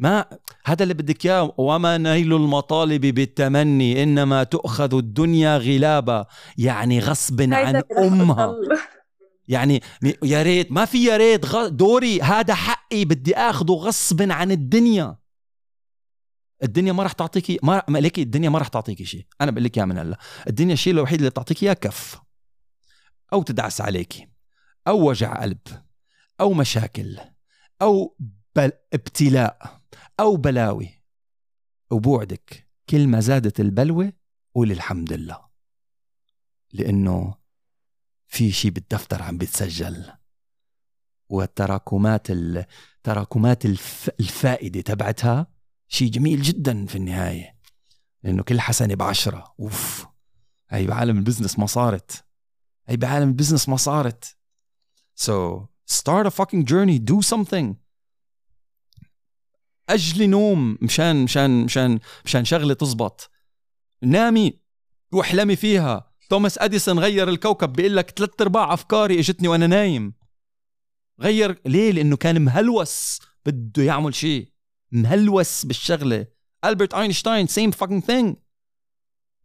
[0.00, 0.24] ما
[0.64, 1.54] هذا اللي بدك إياه.
[1.58, 6.26] وما نيل المطالب بالتمني إنما تؤخذ الدنيا غلابا
[6.58, 8.54] يعني غصب عن أمها.
[9.48, 9.82] يعني
[10.22, 12.20] يا ريت ما في يا ريت دوري.
[12.20, 15.16] هذا حقي بدي آخذه غصب عن الدنيا.
[16.62, 19.86] الدنيا ما راح تعطيكي ما ليكي الدنيا ما راح تعطيكي شيء أنا بقول لك اياها
[19.86, 20.18] من هلا.
[20.48, 22.20] الدنيا الشيء الوحيد اللي تعطيك إياه كف.
[23.32, 24.28] أو تدعس عليكي.
[24.88, 25.58] أو وجع قلب.
[26.40, 27.18] أو مشاكل.
[27.82, 28.16] أو
[28.56, 29.80] بل ابتلاء
[30.20, 31.02] أو بلاوي.
[31.90, 34.12] وبوعدك كل ما زادت البلوى
[34.54, 35.48] قول الحمد لله.
[36.72, 37.34] لأنه
[38.26, 40.12] في شيء بالدفتر عم بيتسجل.
[41.28, 42.26] والتراكمات
[43.02, 43.64] تراكمات
[44.20, 45.46] الفائدة تبعتها
[45.88, 47.56] شيء جميل جدا في النهاية.
[48.22, 49.54] لأنه كل حسنة بعشرة.
[49.60, 50.06] أوف!
[50.70, 52.24] هي بعالم ال business ما صارت.
[52.86, 54.36] هي بعالم ال business ما صارت.
[55.20, 57.74] So start a fucking journey do something.
[59.88, 63.30] أجلي نوم مشان مشان مشان مشان شغلة تزبط.
[64.02, 64.60] نامي
[65.12, 66.10] واحلمي فيها.
[66.28, 70.14] توماس أديسون غير الكوكب بيقول لك ثلاث أرباع أفكاري إجتني وأنا نايم.
[71.20, 74.52] غير ليه؟ لأنه كان مهلوس بده يعمل شيء
[74.92, 76.26] مهلوس بالشغلة.
[76.64, 78.36] ألبرت أينشتاين same fucking thing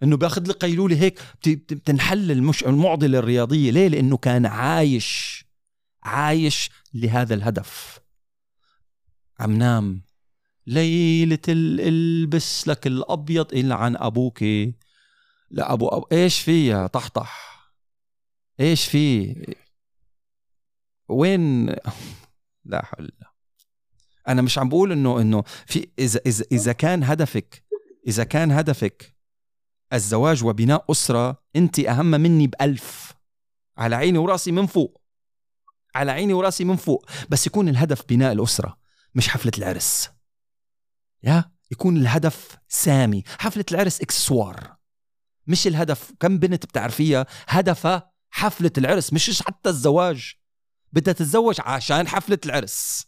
[0.04, 2.64] إنه بياخذ لك قيلولة هيك بتنحل المش...
[2.64, 3.72] المعضلة الرياضية.
[3.72, 5.35] ليه؟ لأنه كان عايش.
[6.06, 8.00] عايش لهذا الهدف.
[9.40, 10.02] عم نام.
[10.68, 14.44] ليلة البس لك الأبيض إلا عن أبوك.
[15.50, 17.56] لا أبو, أبو إيش في يا طحطح؟
[18.60, 19.36] إيش في؟
[21.08, 21.66] وين؟
[22.66, 23.12] لا حول
[24.28, 27.64] أنا مش عم بقول إنه إنه في إذا إذا إذا كان هدفك
[28.08, 29.16] إذا كان هدفك
[29.94, 33.14] الزواج وبناء أسرة أنت أهم مني بألف.
[33.78, 35.05] على عيني ورأسي من فوق.
[35.96, 38.78] على عيني وراسي من فوق بس يكون الهدف بناء الأسرة
[39.16, 40.10] مش حفلة العرس.
[41.24, 44.76] يا يكون الهدف سامي حفلة العرس إكسسوار.
[45.48, 50.34] مش الهدف كم بنت بتعرفيها هدفها حفلة العرس مش حتى الزواج.
[50.94, 53.08] بدها تتزوج عشان حفلة العرس.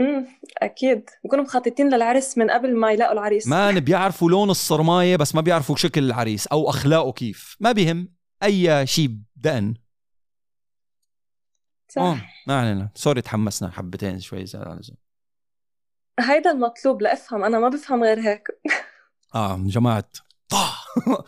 [0.00, 0.26] امم
[0.62, 1.10] أكيد.
[1.24, 3.46] بكونوا مخططين للعرس من قبل ما يلاقوا العريس.
[3.46, 7.56] ما بيعرفوا لون الصرماية بس ما بيعرفوا شكل العريس أو أخلاقه كيف.
[7.60, 8.12] ما بيهم
[8.42, 9.74] أي شيء دقن
[11.96, 12.88] صح؟ ما علينا.
[12.94, 14.96] سوري تحمسنا حبتين شوي زيادة عن اللزوم.
[16.20, 18.48] هيدا المطلوب لأفهم أنا ما بفهم غير هيك.
[19.34, 20.04] آه جماعة
[20.48, 20.72] طه.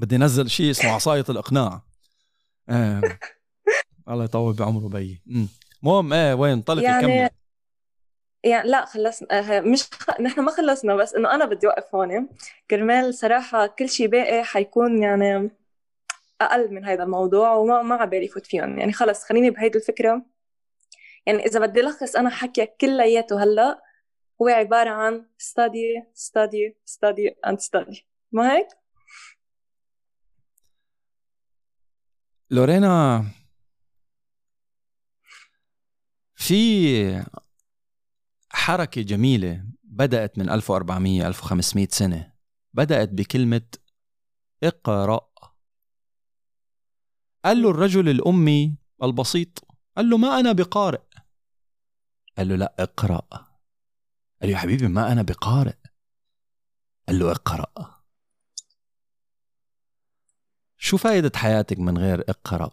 [0.00, 1.82] بدي انزل شيء اسمه عصاية الإقناع.
[2.68, 3.02] آه.
[4.08, 5.22] الله يطول بعمره بيي
[5.82, 7.30] المهم إيه وين؟ طلعت يعني كمل
[8.44, 9.28] يعني لا خلصنا.
[9.30, 10.20] آه، مش خ...
[10.20, 12.28] نحن ما خلصنا بس إنه أنا بدي أوقف هون.
[12.70, 15.50] كرمال صراحة كل شيء باقي حيكون يعني
[16.40, 18.78] أقل من هذا الموضوع وما ما عبالي فوت فيهم.
[18.78, 20.26] يعني خلص خليني بهيدي الفكرة.
[21.26, 23.82] يعني إذا بدي لخص أنا حكي كلياته هلأ
[24.42, 28.02] هو عبارة عن study study study and study.
[28.32, 28.68] ما هيك؟
[32.50, 33.24] لورينا
[36.34, 37.24] في
[38.50, 42.32] حركة جميلة بدأت من 1400 1500 سنة.
[42.74, 43.62] بدأت بكلمة
[44.62, 45.20] اقرأ
[47.46, 49.64] قال له الرجل الأمي البسيط
[49.96, 51.02] قال له ما أنا بقارئ؟
[52.38, 53.26] قال له لا اقرأ.
[54.40, 55.76] قال له يا حبيبي ما أنا بقارئ؟
[57.08, 58.02] قال له اقرأ.
[60.78, 62.70] شو فايدة حياتك من غير اقرأ؟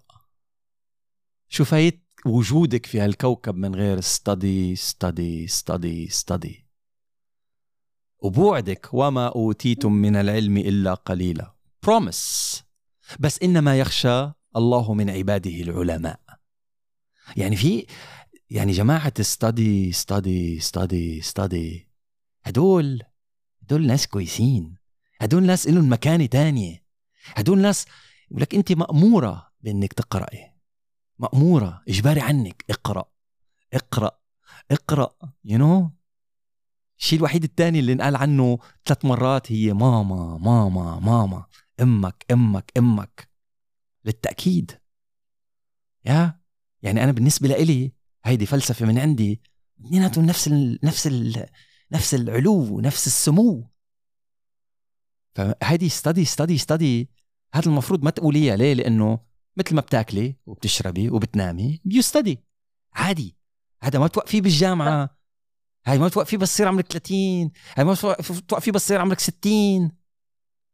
[1.49, 6.63] شو فايدة وجودك في هالكوكب من غير study study study study
[8.19, 11.55] وبوعدك وما أوتيتم من العلم إلا قليلا.
[11.85, 12.61] Promise.
[13.19, 16.19] بس إنما يخشى الله من عباده العلماء
[17.37, 17.85] يعني في
[18.49, 21.87] يعني جماعة study study study study
[22.43, 23.03] هدول
[23.63, 24.77] هدول ناس كويسين
[25.21, 26.83] هدول ناس لهم مكانة تانية
[27.35, 27.85] هدول ناس
[28.31, 30.53] لك أنت مأمورة بأنك تقرأي
[31.19, 33.05] مأمورة إجباري عنك اقرأ
[33.73, 34.11] اقرأ
[34.71, 36.03] اقرأ يو you know?
[36.99, 41.45] الشيء الوحيد الثاني اللي انقال عنه ثلاث مرات هي ماما ماما ماما
[41.81, 43.32] أمك أمك أمك
[44.05, 44.79] للتأكيد.
[46.05, 46.39] يا
[46.81, 47.91] يعني أنا بالنسبة لإلي
[48.25, 49.41] هيدي فلسفة من عندي
[49.81, 51.45] اثنيناتهم نفس ال نفس ال
[51.91, 53.69] نفس العلو نفس السمو.
[55.35, 57.09] فهيدي ستدي ستدي ستدي
[57.53, 59.19] هذا المفروض ما تقوليها ليه؟ لأنه
[59.57, 62.39] مثل ما بتاكلي وبتشربي وبتنامي يو ستدي
[62.93, 63.37] عادي.
[63.83, 65.23] هذا ما توقفيه بالجامعة.
[65.85, 67.95] هاي ما توقفي بس تصير عمرك 30 هاي ما
[68.47, 69.91] توقفي بس تصير عمرك 60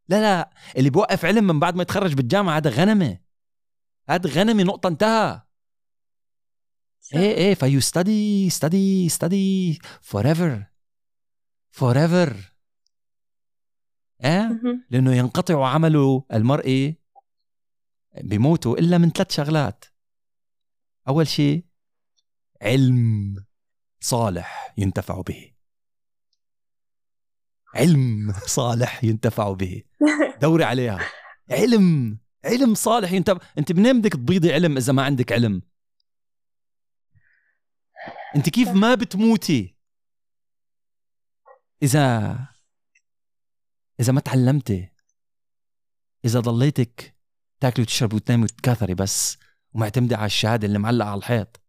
[0.09, 3.19] لا لا اللي بوقف علم من بعد ما يتخرج بالجامعة هذا غنمة.
[4.09, 5.41] هذا غنمة نقطة انتهى.
[7.13, 10.65] إيه إيه you study study study forever
[11.71, 12.53] forever
[14.23, 16.95] إيه لأنه ينقطع عمل المرء
[18.23, 19.85] بموته إلا من ثلاث شغلات.
[21.07, 21.65] أول شيء
[22.61, 23.35] علم
[23.99, 25.58] صالح ينتفع به.
[27.75, 29.83] علم صالح ينتفع به.
[30.41, 30.99] دوري عليها.
[31.51, 35.61] علم علم صالح ينتفع انت منين بدك تبيضي علم إذا ما عندك علم؟
[38.35, 39.75] انت كيف ما بتموتي؟
[41.83, 42.37] إذا
[43.99, 44.89] إذا ما تعلمتي
[46.25, 47.15] إذا ضليتك
[47.59, 49.37] تاكلي وتشربي وتنامي وتكاثري بس
[49.73, 51.61] ومعتمدة على الشهادة اللي معلقة على الحيط.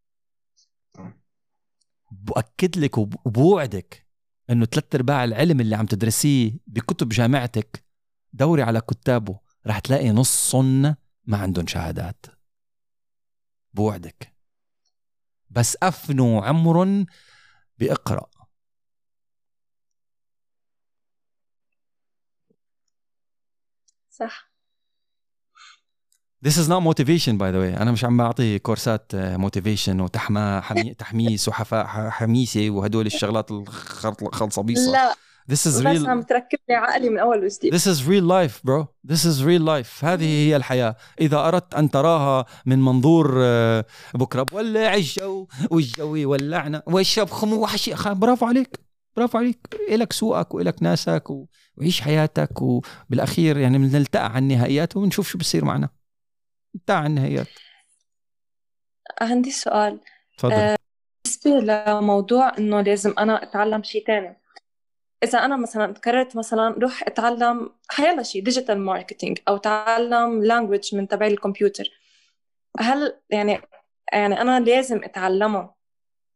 [2.10, 4.09] بأكد لك وبوعدك
[4.50, 7.84] إنه ثلاث أرباع العلم اللي عم تدرسيه بكتب جامعتك
[8.32, 10.82] دوري على كتابه رح تلاقي نصهم
[11.24, 12.26] ما عندهم شهادات.
[13.74, 14.34] بوعدك.
[15.50, 17.04] بس أفنوا عمر
[17.78, 18.30] بإقرأ.
[24.10, 24.49] صح.
[26.46, 27.80] This is not motivation by the way.
[27.80, 30.94] أنا مش عم بعطي كورسات موتيفيشن وتحما حمي...
[30.94, 35.14] تحميس وحفا حميسة وهدول الشغلات الخلصبيصه لا.
[35.50, 37.74] This is real عم تركب لي عقلي من أول وجديد.
[37.74, 38.86] This is real life bro.
[39.12, 40.04] This is real life.
[40.04, 40.96] هذه هي الحياة.
[41.20, 43.84] إذا أردت أن تراها من منظور آه،
[44.14, 47.94] بكرة ولع الجو والجو يولعنا واشرب خمو وحشي.
[48.06, 48.80] برافو عليك.
[49.16, 49.76] برافو عليك.
[49.90, 51.24] إلك سوقك وإلك ناسك
[51.76, 55.99] وعيش حياتك وبالأخير يعني بنلتقى على النهائيات ونشوف شو بصير معنا.
[56.74, 57.48] انتهى على النهائيات
[59.20, 60.00] عندي سؤال.
[60.38, 60.52] تفضل.
[60.52, 60.76] آه،
[61.24, 64.36] بالنسبة لموضوع إنه لازم أنا أتعلم شيء تاني.
[65.24, 71.08] إذا أنا مثلا قررت مثلا روح أتعلم حيلا شيء digital marketing أو تعلم language من
[71.08, 71.84] تبع الكمبيوتر.
[72.78, 73.60] هل يعني
[74.12, 75.70] يعني أنا لازم أتعلمه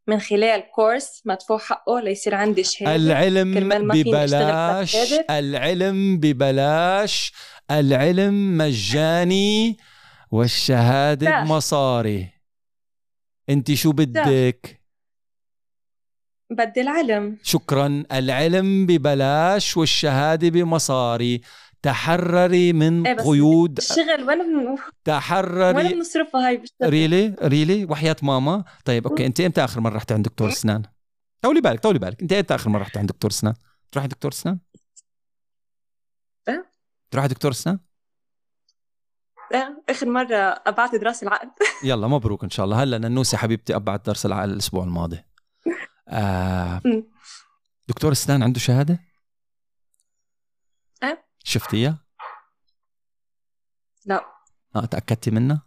[0.06, 3.54] من خلال كورس مدفوع حقه ليصير عندي شهادة؟ العلم
[3.88, 4.96] ببلاش؟
[5.30, 7.32] العلم ببلاش
[7.70, 9.76] العلم مجاني
[10.34, 11.44] والشهادة لا.
[11.44, 12.28] بمصاري.
[13.48, 14.80] انت شو بدك؟
[16.50, 17.38] بدي العلم.
[17.42, 18.04] شكرا.
[18.12, 21.40] العلم ببلاش والشهادة بمصاري.
[21.82, 24.40] تحرري من بس قيود الشغل وين.
[24.40, 27.36] وين تحرري بنصرفها هاي بالشغل؟ Really?
[27.42, 27.84] Really?
[27.84, 29.26] وحياة ماما؟ طيب okay.
[29.26, 30.82] أنت إمتى آخر مرة رحت عند دكتور أسنان؟
[31.42, 32.22] طولي بالك طولي بالك.
[32.22, 33.54] أنت إمتى آخر مرة رحت عند دكتور أسنان؟
[33.92, 34.58] تروحي دكتور أسنان؟
[36.48, 36.72] إيه؟
[37.10, 37.78] تروحي دكتور أسنان؟
[39.54, 40.36] إيه، آخر مرة
[40.66, 41.50] قبعت درس العقل.
[41.84, 42.82] يلا مبروك إن شاء الله.
[42.82, 45.24] هلا ننوسي حبيبتي قبعت درس العقل الأسبوع الماضي.
[46.08, 46.82] آه.
[47.88, 48.98] دكتور إسنان عنده شهادة؟
[51.02, 51.24] إيه.
[51.44, 52.04] شفتيها؟
[54.06, 54.24] لا.
[54.76, 55.66] آه تأكدتي منها؟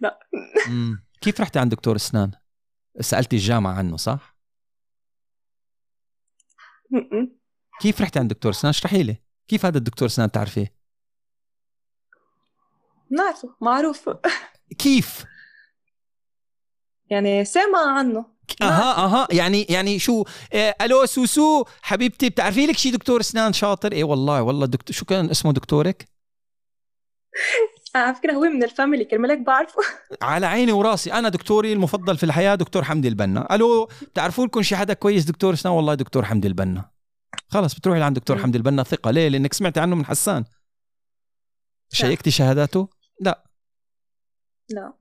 [0.00, 0.18] لا.
[0.70, 1.06] مم.
[1.20, 2.32] كيف رحتي عند دكتور إسنان؟
[3.00, 4.36] سألتي الجامعة عنه صح.
[7.80, 9.16] كيف رحتي عند دكتور إسنان؟ اشرحي لي.
[9.48, 10.79] كيف هذا الدكتور إسنان تعرفيه؟
[13.10, 14.10] بنعرفه معروف
[14.78, 15.24] كيف؟
[17.10, 18.40] يعني سامع عنه.
[18.62, 19.28] أها أها.
[19.30, 20.24] يعني يعني شو
[20.54, 25.04] إيه ألو سوسو حبيبتي بتعرفي لك شي دكتور اسنان شاطر؟ إيه والله والله دكتور شو
[25.04, 26.08] كان اسمه دكتورك؟
[27.94, 29.82] على فكرة هو من ال family كرمالك بعرفه.
[30.22, 31.12] على عيني وراسي.
[31.12, 33.54] أنا دكتوري المفضل في الحياة دكتور حمدي البنا.
[33.54, 36.90] ألو بتعرفوا لكم شي حدا كويس دكتور اسنان والله دكتور حمدي البنا.
[37.48, 38.38] خلص بتروحي لعند دكتور.
[38.38, 38.82] حمدي البنا.
[38.82, 40.44] ثقة ليه؟ لأنك سمعتي عنه من حسان.
[41.92, 42.88] check تي شهاداته؟
[43.20, 43.44] لا.
[44.70, 44.92] لا.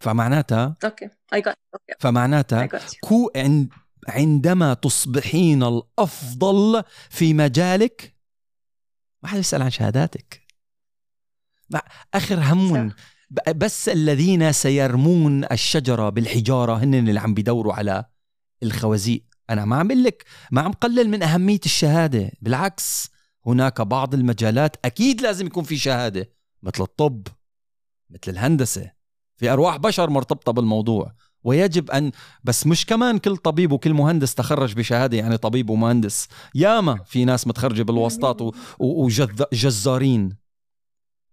[0.00, 1.08] فمعناتها أوكي.
[1.34, 2.68] اي جوت أوكي فمعناتها
[3.00, 3.68] كو عند
[4.08, 8.16] عندما تصبحين الأفضل في مجالك
[9.22, 10.46] ما حدا يسأل عن شهاداتك.
[12.14, 12.92] آخر هم
[13.56, 18.04] بس الذين سيرمون الشجرة بالحجارة هن اللي عم بيدوروا على
[18.62, 19.24] الخوازيق.
[19.50, 22.32] أنا ما عم بقول لك ما عم قلل من أهمية الشهادة.
[22.40, 23.10] بالعكس
[23.46, 26.32] هناك بعض المجالات أكيد لازم يكون في شهادة.
[26.62, 27.26] مثل الطب
[28.10, 28.92] مثل الهندسة
[29.36, 31.14] في أرواح بشر مرتبطة بالموضوع.
[31.42, 32.12] ويجب أن
[32.44, 36.28] بس مش كمان كل طبيب وكل مهندس تخرج بشهادة يعني طبيب ومهندس.
[36.54, 40.36] ياما في ناس متخرجة بالواسطات وجزارين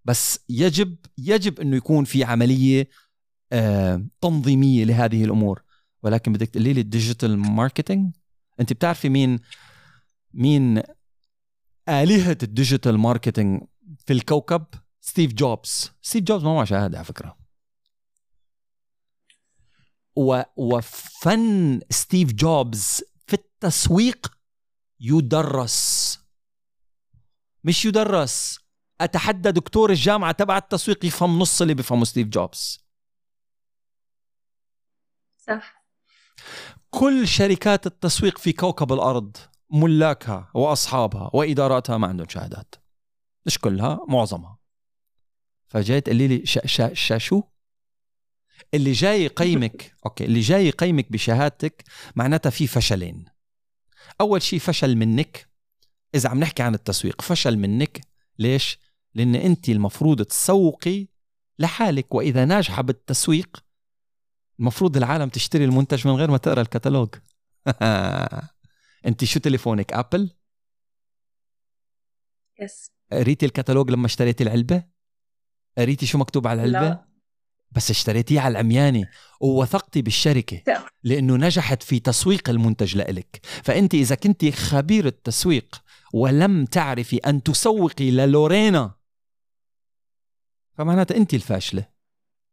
[0.05, 2.89] بس يجب يجب إنه يكون في عملية
[3.51, 5.63] آه تنظيمية لهذه الأمور.
[6.03, 8.15] ولكن بدك تقولي لي ال digital marketing
[8.59, 9.39] أنت بتعرفي مين
[10.33, 10.81] مين
[11.89, 13.61] آلهة ال digital marketing
[14.05, 14.65] في الكوكب؟
[15.07, 15.91] ستيف جوبز.
[16.01, 17.37] ستيف جوبز ما معه شهادة على فكرة.
[20.15, 20.41] و...
[20.55, 24.37] وفن ستيف جوبز في التسويق
[24.99, 26.19] يدرس.
[27.63, 28.59] مش يدرس.
[29.01, 32.87] أتحدى دكتور الجامعة تبع التسويق يفهم نص اللي بيفهمه ستيف جوبز.
[35.37, 35.85] صح.
[36.89, 39.37] كل شركات التسويق في كوكب الأرض
[39.69, 42.75] ملاكها وأصحابها وإداراتها ما عندهم شهادات.
[43.45, 44.56] مش كلها معظمها.
[45.67, 47.43] فجاي تقولي لي شا شا شو
[48.73, 51.83] اللي جاي يقيمك أوكي اللي جاي يقيمك بشهادتك
[52.15, 53.25] معناتها في فشلين.
[54.21, 55.49] أول شيء فشل منك.
[56.15, 58.01] إذا عم نحكي عن التسويق فشل منك.
[58.39, 58.79] ليش؟
[59.13, 61.07] لأن أنت المفروض تسوقي
[61.59, 62.15] لحالك.
[62.15, 63.63] وإذا ناجحة بالتسويق
[64.59, 67.09] المفروض العالم تشتري المنتج من غير ما تقرأ الكتالوج.
[69.07, 70.31] أنت شو تليفونك؟ Apple
[72.59, 74.96] بس قريتي الكتالوج لما اشتريتي العلبة؟
[75.77, 77.07] قريتي شو مكتوب على العلبة؟ لا.
[77.71, 79.05] بس اشتريتيه على العمياني
[79.41, 80.85] ووثقتي بالشركة لا.
[81.03, 83.39] لأنه نجحت في تسويق المنتج لإلك.
[83.63, 85.81] فأنت إذا كنت خبير التسويق
[86.13, 88.91] ولم تعرفي أن تسوقي للورينا
[90.77, 91.97] فمعناتها أنت الفاشلة.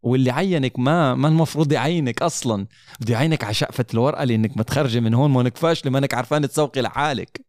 [0.02, 2.66] واللي عينك ما ما المفروض يعينك أصلا.
[3.00, 6.48] بده يعينك على شقفة الورقة لأنك متخرجة من هون ما انك فاشلة ما انك عارفان
[6.48, 7.46] تسوقي لحالك.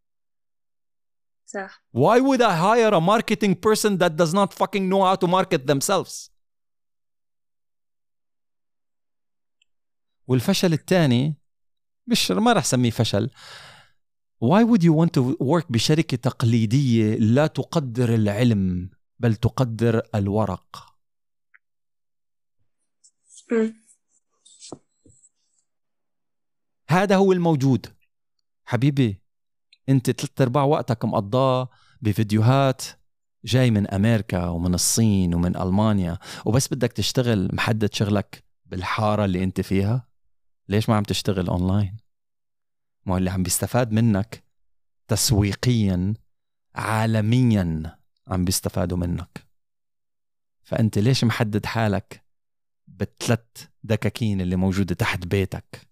[1.45, 5.27] صح Why would I hire a marketing person that does not fucking know how to
[5.27, 6.31] market themselves?
[10.27, 11.35] والفشل الثاني
[12.07, 13.29] مش ما رح سميه فشل
[14.43, 18.89] Why would you want to work بشركة تقليدية لا تقدر العلم
[19.19, 20.95] بل تقدر الورق.
[26.89, 27.95] هذا هو الموجود
[28.65, 29.21] حبيبي
[29.89, 31.69] انت ثلاث ارباع وقتك مقضاه
[32.01, 32.83] بفيديوهات
[33.45, 39.61] جاي من أمريكا ومن الصين ومن ألمانيا وبس بدك تشتغل محدد شغلك بالحارة اللي انت
[39.61, 40.07] فيها؟
[40.69, 41.97] ليش ما عم تشتغل اونلاين
[43.05, 44.43] ما اللي عم بيستفاد منك
[45.07, 46.13] تسويقيا
[46.75, 47.97] عالميا
[48.27, 49.45] عم بيستفادوا منك.
[50.63, 52.23] فأنت ليش محدد حالك
[52.87, 53.45] بالثلاث
[53.83, 55.87] دكاكين اللي موجودة تحت بيتك؟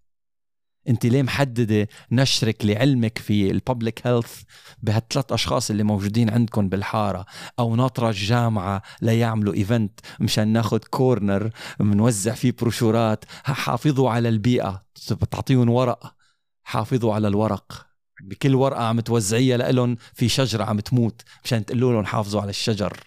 [0.89, 4.41] انت ليه محددة نشرك لعلمك في ال public health
[4.81, 7.25] بهالثلاث أشخاص اللي موجودين عندكم بالحارة
[7.59, 11.49] أو ناطرة الجامعة ليعملوا event مشان ناخذ corner
[11.79, 14.85] بنوزع فيه بروشورات حافظوا على البيئة.
[15.11, 16.15] بتعطيهم ورق.
[16.63, 17.87] حافظوا على الورق.
[18.23, 22.99] بكل ورقة عم توزعيها لهم في شجرة عم تموت مشان تقولوا لهم حافظوا على الشجر.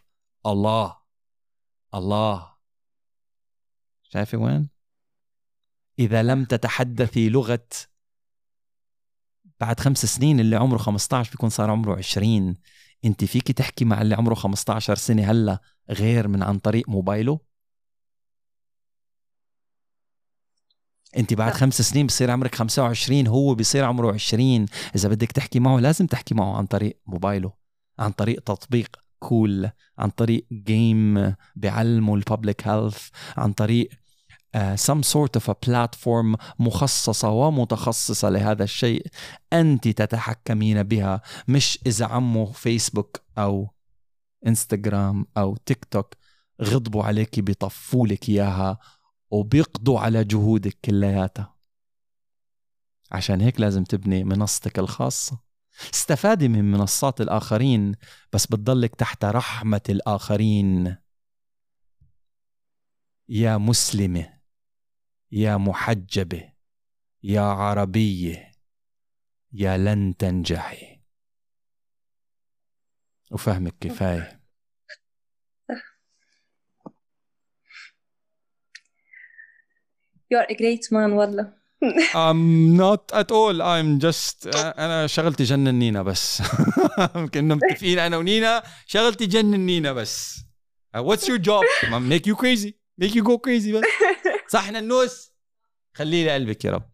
[0.46, 0.96] الله.
[1.94, 2.56] الله.
[4.02, 4.75] شايفة وين؟
[5.98, 7.68] إذا لم تتحدثي لغة
[9.60, 12.56] بعد خمس سنين اللي عمره 15 بيكون صار عمره 20
[13.04, 15.60] أنت فيكي تحكي مع اللي عمره 15 سنة هلا
[15.90, 17.40] غير من عن طريق موبايله؟
[21.16, 21.52] أنت بعد.
[21.52, 26.34] خمس سنين بصير عمرك 25 هو بصير عمره 20 إذا بدك تحكي معه لازم تحكي
[26.34, 27.52] معه عن طريق موبايله
[27.98, 33.88] عن طريق تطبيق cool عن طريق game بيعلمه ال public health عن طريق
[34.76, 39.06] some sort of a platform مخصصة ومتخصصة لهذا الشيء
[39.52, 43.70] أنت تتحكمين بها مش إذا عمه فيسبوك أو
[44.46, 46.14] انستغرام أو تيك توك
[46.62, 48.78] غضبوا عليك بيطفوا لك إياها
[49.30, 51.56] وبيقضوا على جهودك كلياتها.
[53.12, 55.40] عشان هيك لازم تبني منصتك الخاصة.
[55.94, 57.94] استفادي من منصات الآخرين
[58.32, 60.96] بس بتضلك تحت رحمة الآخرين.
[63.28, 64.35] يا مسلمة.
[65.36, 66.52] يا محجبة
[67.22, 68.52] يا عربية
[69.52, 71.00] يا لن تنجحي.
[73.30, 74.40] وفهمك كفاية.
[80.30, 81.52] You are a great man والله.
[82.14, 86.42] I'm not at all I'm just أنا شغلتي جنن نينا بس.
[87.34, 90.40] كنا متفقين أنا ونينا شغلتي جنن نينا بس.
[90.96, 91.64] Uh, What's your job?
[92.00, 92.72] make you crazy.
[92.98, 93.84] Make you go crazy بس.
[94.48, 95.32] صحن النوس
[95.94, 96.90] خليه لقلبك يا رب.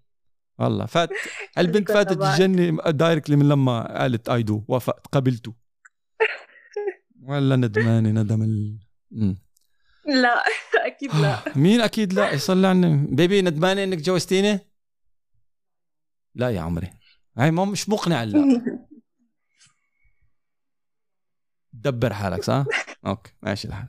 [0.59, 1.11] والله فات.
[1.59, 5.55] البنت فاتت الجنة directly من لما قالت I do وافقت قبلته.
[7.29, 8.79] ولا ندمانة ندم ال...
[10.07, 10.45] لا
[10.87, 11.43] أكيد لا.
[11.57, 14.59] مين أكيد لا؟ يصلي عني baby ندمانة إنك جوزتيني؟
[16.35, 16.91] لا يا عمري.
[17.39, 18.63] هاي ما مش مقنع لا.
[21.73, 22.65] دبر حالك صح؟
[23.07, 23.89] okay ماشي الحال.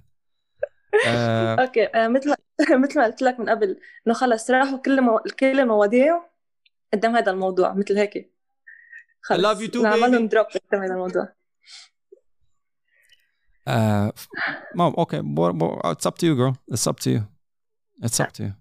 [1.07, 2.36] آه، okay آه، مثل
[2.84, 5.20] مثل ما قلت لك من قبل إنه خلص راحوا كل مو...
[5.40, 6.30] كل المواضيع
[6.94, 8.34] قدام هذا الموضوع مثل هيك.
[9.34, 10.28] I love you too, نعملهم.
[10.28, 11.34] دروب قدام هذا الموضوع.
[13.68, 14.14] آه،
[14.76, 15.22] ما أوكي
[16.18, 16.56] to you girl.
[16.74, 17.22] It's up to you.
[18.06, 18.52] It's up to you.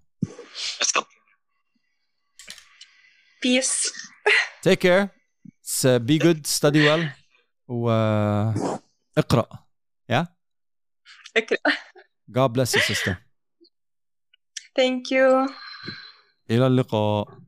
[3.43, 3.93] بيس
[4.67, 5.09] take care.
[5.65, 7.03] S- be good study well
[7.67, 7.89] و
[9.17, 9.49] اقرأ
[10.11, 10.25] yeah?
[11.37, 11.92] اقرأ.
[12.32, 13.16] God bless you sister
[14.76, 15.46] ثانك يو
[16.50, 17.38] إلى اللقاء